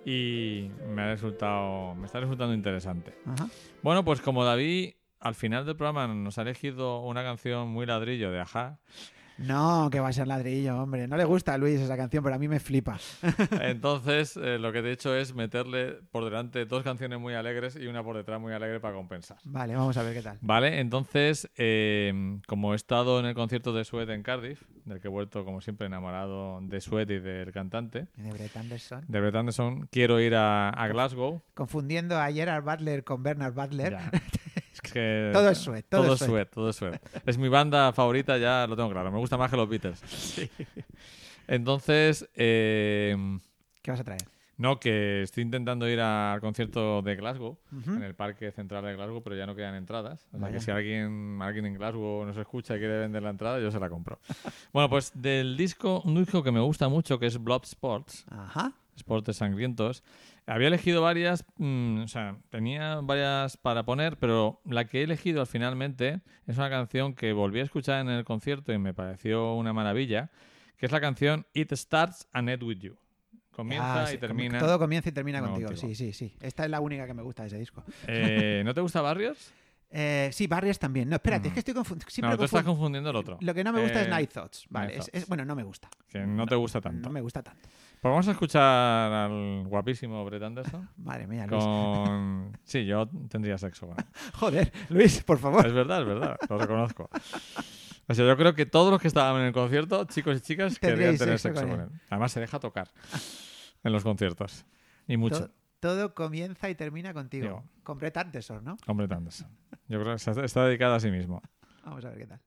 [0.05, 3.13] y me ha resultado, me está resultando interesante.
[3.25, 3.47] Ajá.
[3.81, 8.31] Bueno, pues como David al final del programa nos ha elegido una canción muy ladrillo
[8.31, 8.79] de Aja,
[9.37, 11.07] No, que va a ser ladrillo, hombre.
[11.07, 12.97] No le gusta a Luis esa canción, pero a mí me flipa.
[13.61, 17.87] entonces eh, lo que he hecho es meterle por delante dos canciones muy alegres y
[17.87, 19.37] una por detrás muy alegre para compensar.
[19.43, 20.37] Vale, vamos a ver qué tal.
[20.41, 25.07] Vale, entonces, eh, como he estado en el concierto de Sweat en Cardiff, del que
[25.07, 29.03] he vuelto, como siempre, enamorado de Sweat y del cantante, De Brett Anderson.
[29.07, 31.41] de Brett Anderson, quiero ir a, a Glasgow.
[31.53, 33.97] Confundiendo a Gerard Butler con Bernard Butler.
[34.83, 37.01] Es que- Todo es Sweat, todo es es Sweat, todo es Sweat.
[37.25, 39.11] Es mi banda favorita, ya lo tengo claro.
[39.11, 40.01] Me gusta más que los Beatles.
[41.47, 43.15] Entonces, eh,
[43.81, 44.21] ¿Qué vas a traer?
[44.57, 47.91] no, que estoy intentando ir al concierto de Glasgow, Ujú.
[47.93, 50.27] en el parque central de Glasgow, pero ya no quedan entradas.
[50.33, 53.59] O sea que si alguien, alguien en Glasgow nos escucha y quiere vender la entrada,
[53.59, 54.19] yo se la compro.
[54.73, 58.73] bueno, pues del disco, un disco que me gusta mucho, que es Blood Sports, Ajá.
[58.97, 60.03] Sportes Sangrientos.
[60.47, 65.41] Había elegido varias, mm, o sea, tenía varias para poner, pero la que he elegido
[65.41, 69.55] al finalmente es una canción que volví a escuchar en el concierto y me pareció
[69.55, 70.29] una maravilla,
[70.77, 72.95] que es la canción It Starts and End With You.
[73.51, 74.59] Comienza Ah, sí, y termina.
[74.59, 75.69] Todo comienza y termina No, contigo.
[75.69, 75.87] contigo.
[75.87, 76.35] Sí, sí, sí.
[76.41, 77.83] Esta es la única que me gusta de ese disco.
[78.05, 79.51] Eh, ¿No te gusta Barrios?
[79.97, 81.07] Eh, sí, Barriers también.
[81.07, 81.47] No, espérate, Mm.
[81.47, 82.27] es que estoy confundiendo.
[82.29, 83.37] No, tú estás confundiendo el otro.
[83.39, 84.65] Lo que no me gusta es Eh, Night Thoughts.
[84.69, 85.17] Vale, Night es- Thoughts.
[85.23, 85.89] es- bueno, no me gusta.
[86.09, 87.07] Que no te gusta tanto.
[87.07, 87.61] No me gusta tanto.
[88.01, 91.63] Pues vamos a escuchar al guapísimo Brett Anderson Madre mía, Luis.
[91.63, 92.51] con...
[92.65, 94.05] Sí, yo tendría sexo con él.
[94.33, 95.65] Joder, Luis, por favor.
[95.65, 97.09] Es verdad, es verdad, lo reconozco.
[98.07, 100.77] O sea, yo creo que todos los que estaban en el concierto, chicos y chicas,
[100.77, 101.87] querían tener sexo con él.
[102.09, 102.91] Además, se deja tocar
[103.83, 104.65] en los conciertos.
[105.07, 105.49] Y mucho.
[105.79, 107.45] Todo comienza y termina contigo.
[107.45, 107.63] Digo.
[107.83, 108.77] Con Brett Anderson, ¿no?
[109.11, 109.49] Anderson.
[109.87, 111.41] Yo creo que está- está dedicada a sí mismo.
[111.83, 112.41] Vamos a ver qué tal.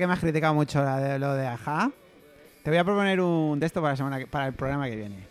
[0.00, 1.90] Que me has criticado mucho la de- lo de Aja,
[2.64, 4.96] te voy a proponer un de esto para, la semana que- para el programa que
[4.96, 5.26] viene.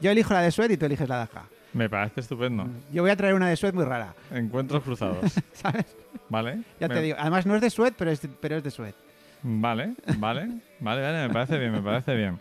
[0.00, 1.44] Yo elijo la de Sweat y tú eliges la de Aja.
[1.72, 2.66] Me parece estupendo.
[2.92, 5.18] Yo voy a traer una de Sweat muy rara, Encuentros cruzados.
[5.52, 5.84] ¿sabes?
[6.28, 6.60] ¿Vale?
[6.80, 7.16] Ya Me- te digo.
[7.18, 8.94] Además no es de Sweat, pero es, pero es de Sweat.
[9.42, 10.48] Vale, vale,
[10.80, 12.38] vale, vale, me parece bien, me parece bien.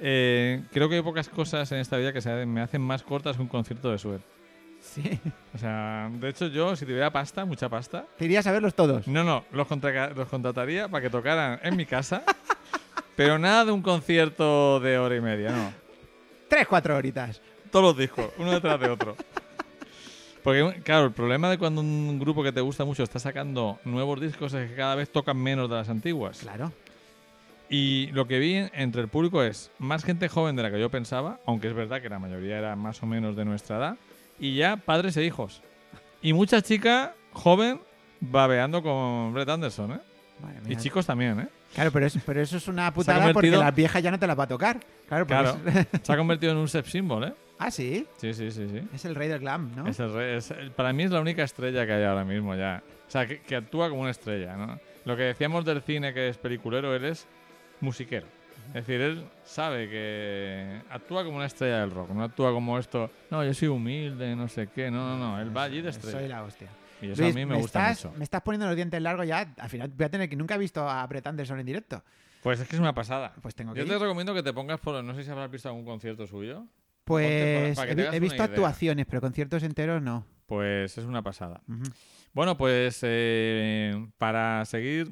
[0.00, 3.36] Eh, creo que hay pocas cosas en esta vida que se me hacen más cortas
[3.36, 4.20] que un concierto de Sweat.
[4.82, 5.18] Sí.
[5.54, 9.06] O sea, de hecho yo, si tuviera pasta, mucha pasta, Te irías a verlos todos.
[9.06, 12.22] no, no, los, contra- los contrataría para que tocaran en mi casa,
[13.16, 15.72] pero nada de un concierto de hora y media, no.
[16.48, 17.40] Tres, cuatro horitas.
[17.70, 19.16] Todos los discos, uno detrás de otro.
[20.42, 24.20] Porque, claro, el problema de cuando un grupo que te gusta mucho está sacando nuevos
[24.20, 26.38] discos es que cada vez tocan menos de las antiguas.
[26.40, 26.72] Claro.
[27.70, 30.90] Y lo que vi entre el público es más gente joven de la que yo
[30.90, 33.96] pensaba, aunque es verdad que la mayoría era más o menos de nuestra edad,
[34.38, 35.62] y ya padres e hijos.
[36.20, 37.80] Y mucha chica joven
[38.20, 40.00] babeando con Brett Anderson, ¿eh?
[40.40, 41.48] Madre Y chicos también, ¿eh?
[41.74, 44.26] Claro, pero, es- pero eso es una putada porque convertido- la vieja ya no te
[44.26, 44.80] la va a tocar.
[45.08, 45.56] Claro, Claro.
[45.66, 47.32] es- Se ha convertido en un sex symbol, ¿eh?
[47.58, 48.06] ah, sí.
[48.18, 48.82] Sí, sí, sí, sí.
[48.92, 49.86] Es el rey del glam, ¿no?
[49.86, 52.54] Es el rey- es el- para mí es la única estrella que hay ahora mismo
[52.54, 52.82] ya.
[53.06, 54.78] O sea, que, que actúa como una estrella, ¿no?
[55.04, 57.26] Lo que decíamos del cine que es peliculero, él es
[57.80, 58.26] musiquero.
[58.68, 63.10] Es decir, él sabe que actúa como una estrella del rock, no actúa como esto,
[63.30, 66.10] no, yo soy humilde, no sé qué, no, no, no, él va allí de Soy
[66.10, 66.28] estrella.
[66.28, 66.68] la hostia.
[67.02, 68.18] Y eso Luis, a mí me, gusta estás, mucho.
[68.18, 69.52] Me estás poniendo los dientes largos ya.
[69.58, 70.36] Al final voy a tener que...
[70.36, 72.02] Nunca he visto a Brett Anderson en directo.
[72.42, 73.34] Pues es que es una pasada.
[73.42, 75.68] Pues tengo que Yo te recomiendo que te pongas por, no sé si habrás visto
[75.68, 76.64] algún concierto suyo.
[77.04, 80.24] Pues he, visto actuaciones, pero conciertos enteros no.
[80.46, 81.60] Pues es una pasada.
[82.32, 85.10] Bueno, pues eh, para seguir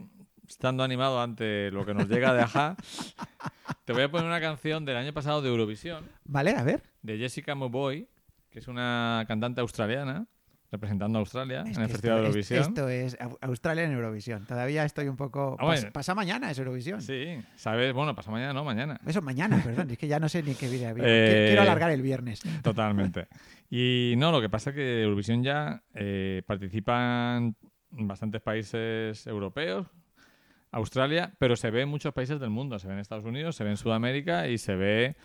[0.50, 2.76] estando animado ante lo que nos llega de Aja,
[3.84, 6.82] te voy a poner una canción del año pasado de Eurovisión, Vale, a ver.
[7.02, 8.08] de Jessica Mowboy,
[8.50, 10.26] que es una cantante australiana,
[10.72, 12.60] representando a Australia Es en el Festival de esto, Eurovisión.
[12.62, 14.44] esto es Au- Australia en Eurovisión.
[14.46, 15.56] Todavía estoy un poco...
[15.58, 17.00] Ah, pas- pasa mañana es Eurovisión.
[17.02, 17.92] Sí, ¿sabes?
[17.92, 19.00] Bueno, pasa mañana, no, mañana.
[19.04, 19.90] Eso mañana, perdón.
[19.90, 21.06] Es que ya no sé ni qué vida vivo.
[21.08, 22.40] Eh, Quiero- Quiero alargar el viernes.
[22.62, 23.26] Totalmente.
[23.68, 27.56] Y no, lo que pasa es que Eurovisión ya eh, participan
[27.90, 29.88] bastantes países europeos,
[30.72, 32.78] Australia, pero se ve en muchos países del mundo.
[32.78, 35.16] Se ve en Estados Unidos, se ve en Sudamérica y se ve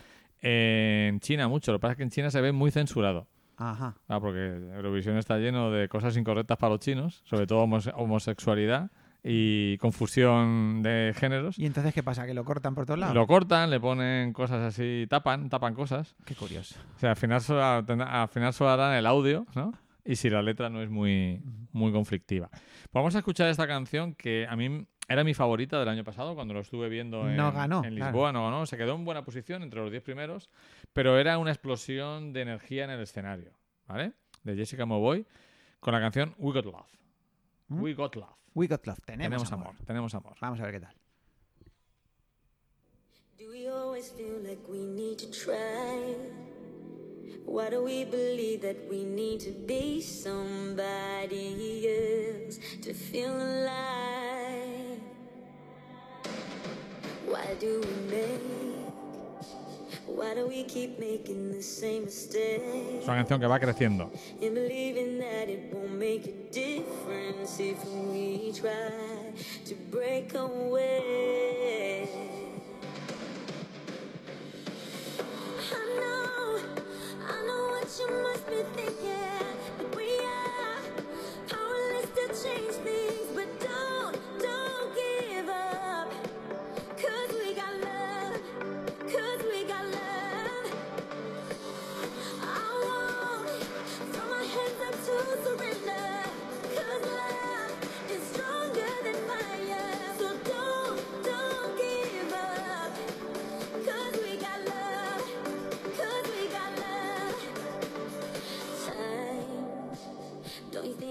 [0.42, 1.72] en China mucho.
[1.72, 3.28] Lo que pasa es que en China se ve muy censurado.
[3.58, 3.96] Ajá.
[4.08, 4.40] Ah, porque
[4.76, 8.92] Eurovisión está lleno de cosas incorrectas para los chinos, sobre todo homose- homosexualidad
[9.24, 11.58] y confusión de géneros.
[11.58, 12.26] ¿Y entonces qué pasa?
[12.26, 13.16] ¿Que lo cortan por todos lados?
[13.16, 16.16] Lo cortan, le ponen cosas así, tapan, tapan cosas.
[16.26, 16.76] Qué curioso.
[16.98, 19.72] O sea, al final solo, al final solo harán el audio, ¿no?
[20.04, 21.42] Y si la letra no es muy,
[21.72, 22.50] muy conflictiva.
[22.52, 26.36] Pues vamos a escuchar esta canción que a mí era mi favorita del año pasado
[26.36, 28.12] cuando lo estuve viendo en, No ganó, en claro.
[28.12, 28.32] Lisboa.
[28.32, 30.50] No ganó, se quedó en buena posición entre los 10 primeros,
[30.94, 33.52] pero era una explosión de energía en el escenario,
[33.88, 34.14] ¿vale?
[34.44, 35.26] De Jessica Mowboy
[35.80, 36.92] con la canción We Got Love.
[37.68, 37.82] ¿Mm?
[37.82, 38.36] We Got Love.
[38.56, 38.98] We got love.
[39.06, 39.68] Tenemos, Tenemos amor.
[39.68, 40.36] amor, tenemos amor.
[40.40, 40.96] Vamos a ver qué tal.
[43.38, 46.16] Do we always feel like we need to try?
[47.46, 54.85] Why do we believe that we need to be somebody else to feel alive?
[57.28, 58.42] Why do we make?
[60.06, 62.62] Why do we keep making the same mistake?
[63.00, 64.12] Es una canción que va creciendo.
[64.42, 69.34] And believing that it won't make a difference if we try
[69.66, 72.08] to break away.
[75.72, 76.60] I know,
[77.28, 79.56] I know what you must be thinking.
[79.96, 80.82] We are
[81.50, 82.76] powerless to change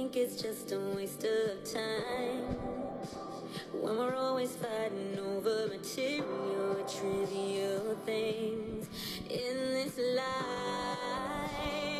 [0.04, 2.56] think it's just a waste of time?
[3.72, 8.86] When we're always fighting over material, trivial things
[9.30, 11.93] in this life.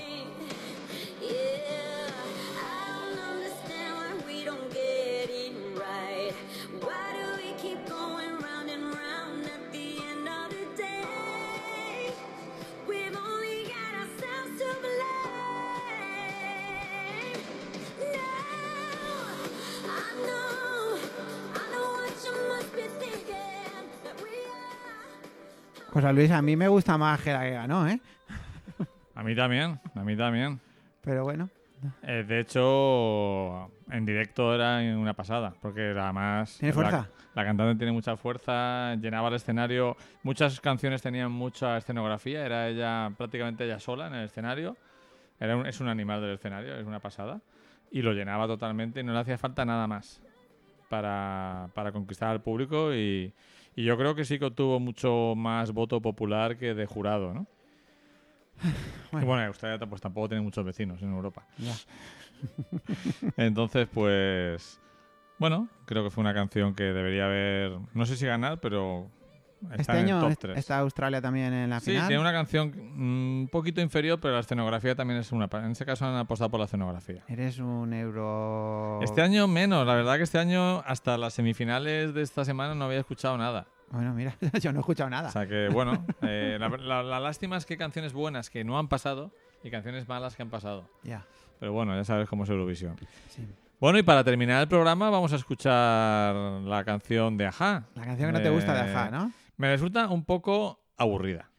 [25.95, 28.01] Pues a Luis, a mí me gusta más que la que ganó, ¿eh?
[29.15, 30.59] A mí también, a mí también.
[31.03, 31.49] Pero bueno.
[32.03, 36.57] Eh, de hecho, en directo era una pasada, porque además...
[36.59, 37.09] ¿Tiene la- fuerza?
[37.37, 39.97] La, cantante tiene mucha fuerza, llenaba el escenario.
[40.25, 44.77] Muchas canciones tenían mucha escenografía, era ella prácticamente ella sola en el escenario.
[45.39, 47.41] Era un- es un animal del escenario, es una pasada.
[47.93, 50.21] Y lo llenaba totalmente y no le hacía falta nada más
[50.89, 52.93] para, para conquistar al público.
[52.93, 53.33] Y,
[53.77, 57.47] y yo creo que sí que obtuvo mucho más voto popular que de jurado, ¿no?
[59.13, 59.27] Bueno.
[59.27, 61.47] Y bueno, Australia pues tampoco tiene muchos vecinos en Europa.
[61.59, 61.75] Ya.
[63.37, 64.81] Entonces, pues.
[65.39, 67.79] Bueno, creo que fue una canción que debería haber.
[67.93, 69.09] No sé si ganar, pero
[69.73, 70.59] Está Este en el año top est- 3.
[70.59, 72.07] está Australia también en la Sí, final.
[72.09, 75.49] tiene una canción un poquito inferior, pero la escenografía también es una.
[75.53, 77.23] En ese caso han apostado por la escenografía.
[77.29, 79.01] Eres un euro...
[79.03, 82.85] Este año menos, la verdad que este año hasta las semifinales de esta semana no
[82.85, 83.67] había escuchado nada.
[83.91, 85.29] Bueno, mira, yo no he escuchado nada.
[85.29, 88.65] O sea que, bueno, eh, la, la- la lástima es que hay canciones buenas que
[88.65, 89.31] no han pasado
[89.63, 90.89] y canciones malas que han pasado.
[91.03, 91.25] Ya,
[91.61, 92.97] Pero bueno, ya sabes cómo es Eurovisión.
[93.29, 93.47] sí.
[93.81, 97.85] Bueno, y para terminar el programa vamos a escuchar la canción de Aja.
[97.95, 99.33] La canción que no te gusta de Aja, ¿no?
[99.57, 101.51] Me resulta un poco aburrida.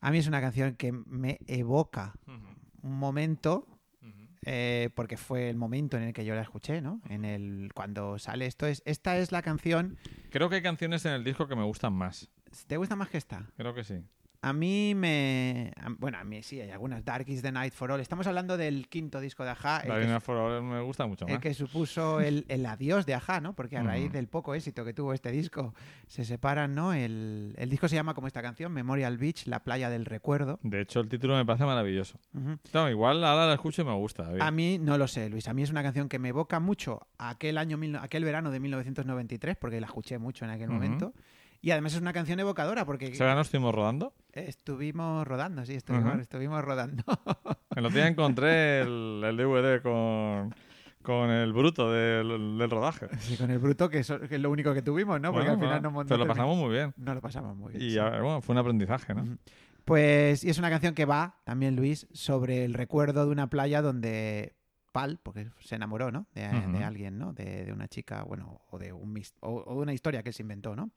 [0.00, 2.14] A mí es una canción que me evoca
[2.82, 3.66] un momento,
[4.42, 7.00] eh, porque fue el momento en el que yo la escuché, ¿no?
[7.08, 9.98] En el cuando sale esto es esta es la canción.
[10.30, 12.30] Creo que hay canciones en el disco que me gustan más.
[12.66, 13.50] ¿Te gusta más que esta?
[13.56, 14.02] Creo que sí.
[14.40, 17.04] A mí me, bueno, a mí sí hay algunas.
[17.04, 18.00] Dark is the Night for All.
[18.00, 21.06] Estamos hablando del quinto disco de Aja, el La que, Arena for All me gusta
[21.08, 21.42] mucho el más.
[21.42, 23.54] que supuso el, el adiós de Aja, ¿no?
[23.54, 25.74] Porque a raíz del poco éxito que tuvo este disco
[26.06, 26.92] se separan, ¿no?
[26.92, 30.60] El, el disco se llama como esta canción, Memorial Beach, la playa del recuerdo.
[30.62, 32.20] De hecho, el título me parece maravilloso.
[32.72, 34.22] No, igual ahora la escucho y me gusta.
[34.22, 34.40] David.
[34.40, 35.48] A mí no lo sé, Luis.
[35.48, 38.60] A mí es una canción que me evoca mucho a aquel año, aquel verano de
[38.60, 41.12] 1993, porque la escuché mucho en aquel momento.
[41.60, 44.14] Y además es una canción evocadora, porque ¿Se no estuvimos rodando?
[44.32, 47.02] estuvimos rodando, sí, estuvimos, estuvimos rodando.
[47.74, 50.54] El otro día encontré el, el DVD con,
[51.02, 53.06] con el bruto del, del rodaje.
[53.20, 55.32] Sí, con el bruto, que, es lo único que tuvimos, ¿no?
[55.32, 56.92] Porque Bueno, al final bueno, nos montó pero lo pasamos muy bien.
[56.96, 57.84] No lo pasamos muy bien.
[57.84, 57.98] Y sí.
[57.98, 59.38] bueno, fue un aprendizaje, ¿no?
[59.84, 63.80] Pues, y es una canción que va, también Luis, sobre el recuerdo de una playa
[63.80, 64.54] donde
[64.92, 66.26] Pal, porque se enamoró, ¿no?
[66.34, 67.32] De, alguien, ¿no?
[67.32, 70.42] De, de una chica, bueno, o de, un o, o de una historia que se
[70.42, 70.90] inventó, ¿no?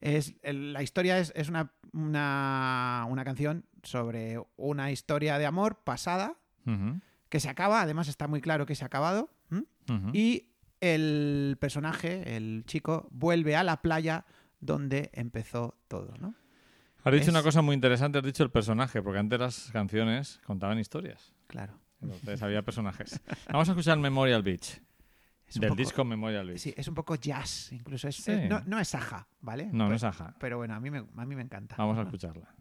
[0.00, 6.36] Es, la historia es, es una, una, una canción sobre una historia de amor pasada
[7.28, 9.30] que se acaba, además está muy claro que se ha acabado,
[10.12, 14.24] y el personaje, el chico, vuelve a la playa
[14.60, 16.34] donde empezó todo, ¿no?
[17.02, 20.40] Has dicho es- una cosa muy interesante, has dicho el personaje, porque antes las canciones
[20.44, 21.32] contaban historias.
[21.48, 21.78] Claro.
[22.02, 23.20] Entonces había personajes.
[23.50, 24.80] Vamos a escuchar Memorial Beach,
[25.50, 26.58] Es del poco- disco Memorial Beach.
[26.60, 28.08] Sí, es un poco jazz, incluso.
[28.08, 28.30] Es, Sí.
[28.32, 29.68] es- no, no es Saja, ¿vale?
[29.72, 30.34] No, no es Aja.
[30.38, 31.74] Pero bueno, a mí me, a mí me encanta.
[31.76, 32.54] Vamos a escucharla.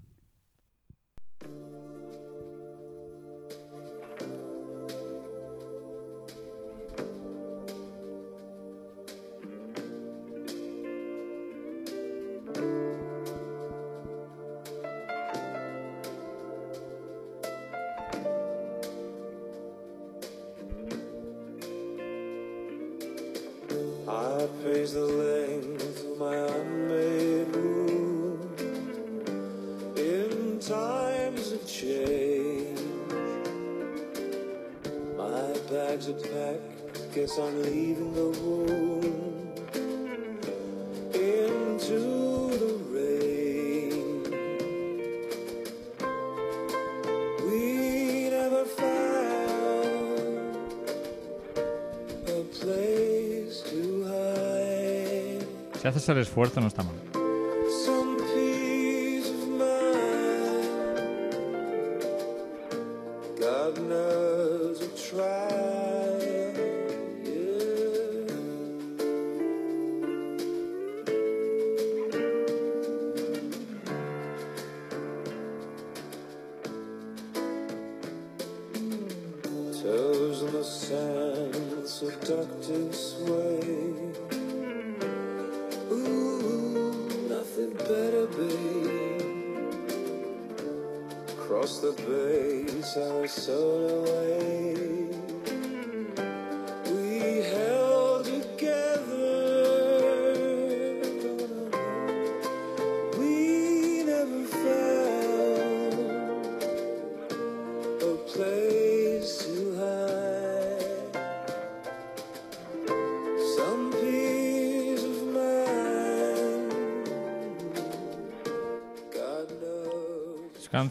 [56.12, 57.09] El esfuerzo no está mal.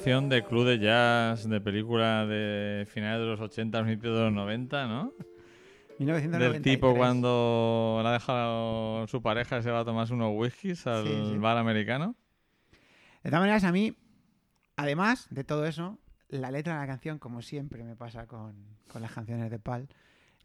[0.09, 4.87] De club de jazz, de película de finales de los 80, principios de los 90,
[4.87, 5.13] ¿no?
[5.99, 6.53] 1993.
[6.53, 10.87] Del tipo cuando la ha dejado su pareja y se va a tomarse unos whiskies
[10.87, 11.39] al Sí, sí.
[11.39, 12.15] bar americano.
[13.23, 13.95] De todas maneras, a mí,
[14.77, 15.99] además de todo eso,
[16.29, 19.89] la letra de la canción, como siempre me pasa con, con las canciones de Pal,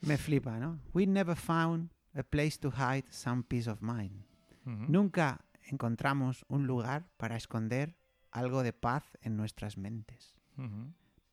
[0.02, 0.80] me flipa, ¿no?
[0.94, 4.26] We never found a place to hide some peace of mind.
[4.66, 7.96] Nunca encontramos un lugar para esconder
[8.34, 10.40] algo de paz en nuestras mentes.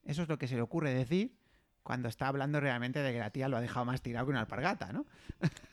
[0.05, 1.36] Eso es lo que se le ocurre decir
[1.82, 4.40] cuando está hablando realmente de que la tía lo ha dejado más tirado que una
[4.40, 5.06] alpargata, ¿no?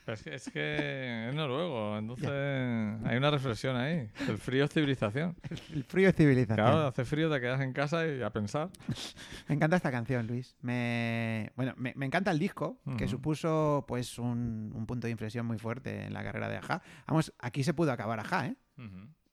[0.05, 4.09] Pero es, que, es que es noruego, entonces hay una reflexión ahí.
[4.27, 5.35] El frío es civilización.
[5.73, 6.55] El frío es civilización.
[6.65, 8.69] Claro, hace frío, te quedas en casa y a pensar.
[9.49, 10.55] Me encanta esta canción, Luis.
[10.61, 15.45] Me, bueno, me, me encanta el disco, que supuso pues un, un punto de inflexión
[15.45, 16.81] muy fuerte en la carrera de Aja.
[17.05, 18.55] Vamos, aquí se pudo acabar Aja, ¿eh?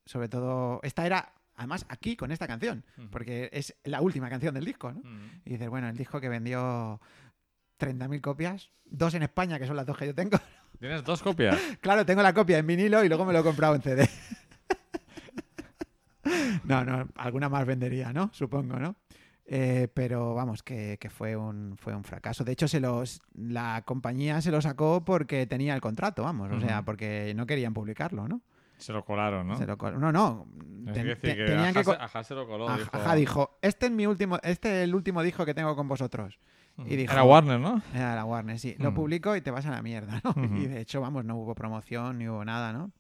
[0.06, 4.64] Sobre todo, esta era, además, aquí con esta canción, porque es la última canción del
[4.64, 5.02] disco, ¿no?
[5.44, 7.00] Y dices, bueno, el disco que vendió
[7.78, 10.38] 30.000 copias, dos en España, que son las dos que yo tengo.
[10.78, 11.58] ¿Tienes dos copias?
[11.80, 14.08] claro, tengo la copia en vinilo y luego me lo he comprado en CD.
[16.64, 18.30] no, no, alguna más vendería, ¿no?
[18.32, 18.96] Supongo, ¿no?
[19.46, 22.44] Eh, pero vamos, que, que fue, un, fue un fracaso.
[22.44, 26.50] De hecho, se los, la compañía se lo sacó porque tenía el contrato, vamos.
[26.50, 28.40] O sea, porque no querían publicarlo, ¿no?
[28.76, 29.56] Se lo colaron, ¿no?
[29.56, 30.46] Se lo col- no, no.
[30.86, 32.74] Es ten- decir, te- que tenían Ajá, que Ajá se lo coló.
[32.76, 35.88] Dijo, Ajá dijo, este es mi último, este es el último disco que tengo con
[35.88, 36.38] vosotros.
[36.76, 36.88] Ujú.
[36.92, 37.80] y dijo- Era Warner, ¿no?
[37.94, 38.74] Era la Warner, sí.
[38.80, 38.94] Lo Mm.
[38.94, 40.34] publico y te vas a la mierda, ¿no?
[40.66, 42.90] Y de hecho, vamos, no hubo promoción ni hubo nada, ¿no?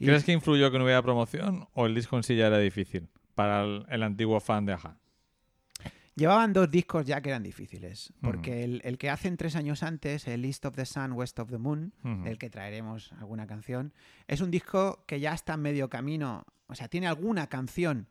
[0.00, 2.58] Y- ¿Crees que influyó que no hubiera promoción o el disco en sí ya era
[2.58, 4.96] difícil para el, el antiguo fan de Aja?
[6.14, 8.12] Llevaban dos discos ya que eran difíciles.
[8.20, 11.50] Porque el, el que hacen tres años antes, el East of the Sun, West of
[11.50, 12.24] the Moon, Ujú.
[12.24, 13.92] del que traeremos alguna canción,
[14.28, 16.44] es un disco que ya está en medio camino.
[16.66, 18.08] O sea, tiene alguna canción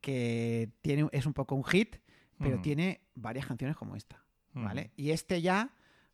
[0.00, 1.96] que tiene, es un poco un hit,
[2.38, 4.20] pero tiene varias canciones como esta.
[4.52, 4.90] ¿Vale?
[4.96, 5.70] Y este ya,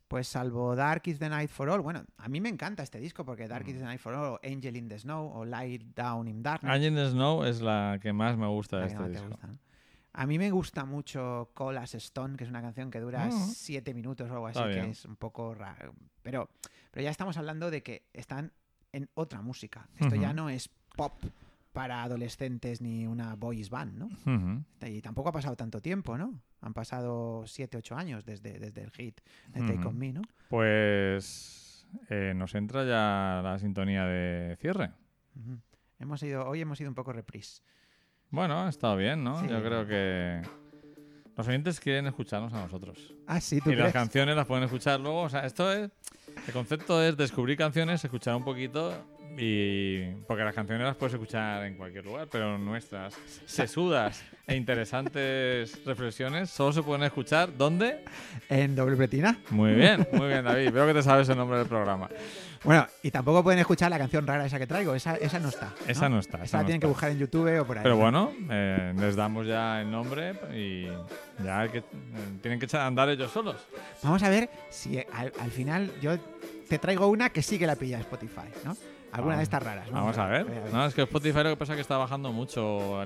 [0.07, 3.23] pues salvo Dark is the Night for All, bueno, a mí me encanta este disco
[3.25, 6.27] porque Dark is the Night for All, o Angel in the Snow, o Light Down
[6.27, 6.71] in Darkness.
[6.73, 9.27] Angel in the Snow es la que más me gusta de este disco.
[9.27, 9.53] gusta, ¿no?
[10.13, 13.31] A mí me gusta mucho Call Stone, que es una canción que dura Ah.
[13.31, 15.93] siete minutos o algo así, que es un poco raro.
[16.21, 16.49] Pero,
[16.91, 18.51] pero ya estamos hablando de que están
[18.91, 19.87] en otra música.
[19.97, 21.13] Esto ya no es pop
[21.71, 24.09] para adolescentes ni una boys band, ¿no?
[24.85, 26.41] Y tampoco ha pasado tanto tiempo, ¿no?
[26.59, 29.87] Han pasado siete, ocho años desde, desde el hit de Take.
[29.87, 30.21] On Me, ¿no?
[30.49, 34.91] Pues eh, nos entra ya la sintonía de cierre.
[35.99, 37.61] Hemos ido, hoy hemos ido un poco reprise.
[38.31, 39.39] Bueno, ha estado bien, ¿no?
[39.41, 39.47] Sí.
[39.47, 40.41] Yo creo que
[41.35, 43.13] los oyentes quieren escucharnos a nosotros.
[43.27, 45.21] Ah, sí, ¿tú Y las canciones las pueden escuchar luego.
[45.21, 45.91] O sea, esto es.
[46.47, 48.93] El concepto es descubrir canciones, escuchar un poquito
[49.37, 50.05] y.
[50.27, 56.49] Porque las canciones las puedes escuchar en cualquier lugar, pero nuestras sesudas e interesantes reflexiones
[56.49, 57.55] solo se pueden escuchar.
[57.55, 58.03] ¿Dónde?
[58.49, 59.37] En doble pretina.
[59.49, 60.71] Muy bien, muy bien, David.
[60.73, 62.09] Veo que te sabes el nombre del programa.
[62.63, 64.93] Bueno, y tampoco pueden escuchar la canción rara esa que traigo.
[64.93, 65.73] Esa, esa no está.
[65.87, 66.37] Esa no está.
[66.37, 66.93] Esa esa la no tienen que está.
[66.93, 67.83] buscar en YouTube o por ahí.
[67.83, 70.85] Pero bueno, eh, les damos ya el nombre y
[71.43, 71.83] ya que, eh,
[72.41, 73.55] tienen que echar a andar ellos solos.
[74.03, 76.17] Vamos a ver si al, al final yo
[76.69, 78.77] te traigo una que sí que la pilla Spotify, ¿no?
[79.13, 79.91] Alguna de Vamos- estas raras.
[79.91, 80.45] Vamos a ver.
[80.45, 83.03] voy No, es que Spotify lo que pasa es que está bajando mucho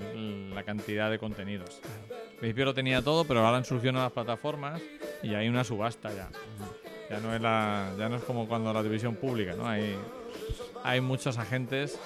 [0.53, 1.81] la cantidad de contenidos.
[2.11, 4.81] Al principio lo tenía todo, pero ahora han surgido nuevas plataformas
[5.23, 6.29] y hay una subasta ya.
[7.09, 9.67] Ya no es la, ya no es como cuando la televisión pública, ¿no?
[9.67, 9.95] Hay,
[10.83, 11.99] hay muchos agentes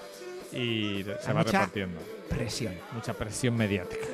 [0.54, 2.00] y se Hay va mucha- repartiendo.
[2.30, 2.74] Presión.
[2.94, 4.06] Mucha presión mediática.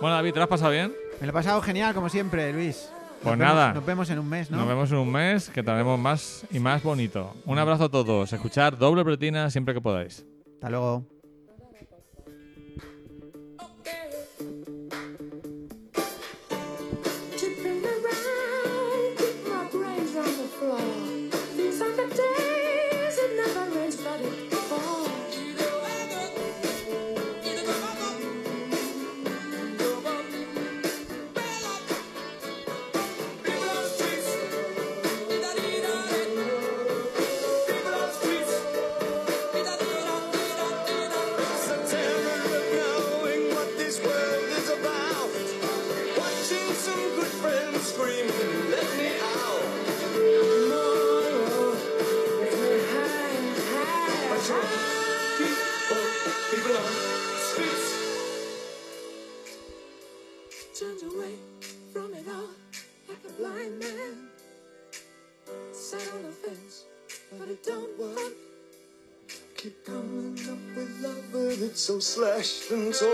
[0.00, 0.92] Bueno, David, ¿te lo has pasado bien?
[1.20, 2.90] Me lo he pasado genial, como siempre, Luis.
[3.22, 3.72] Nos Pues vemos- nada.
[3.72, 4.56] Nos vemos en un mes, ¿no?
[4.56, 7.34] Nos vemos en un mes que traeremos más y más bonito.
[7.46, 8.32] Un abrazo a todos.
[8.32, 10.24] Escuchar doble pretina siempre que podáis.
[10.54, 11.04] Hasta luego.
[72.72, 73.11] distance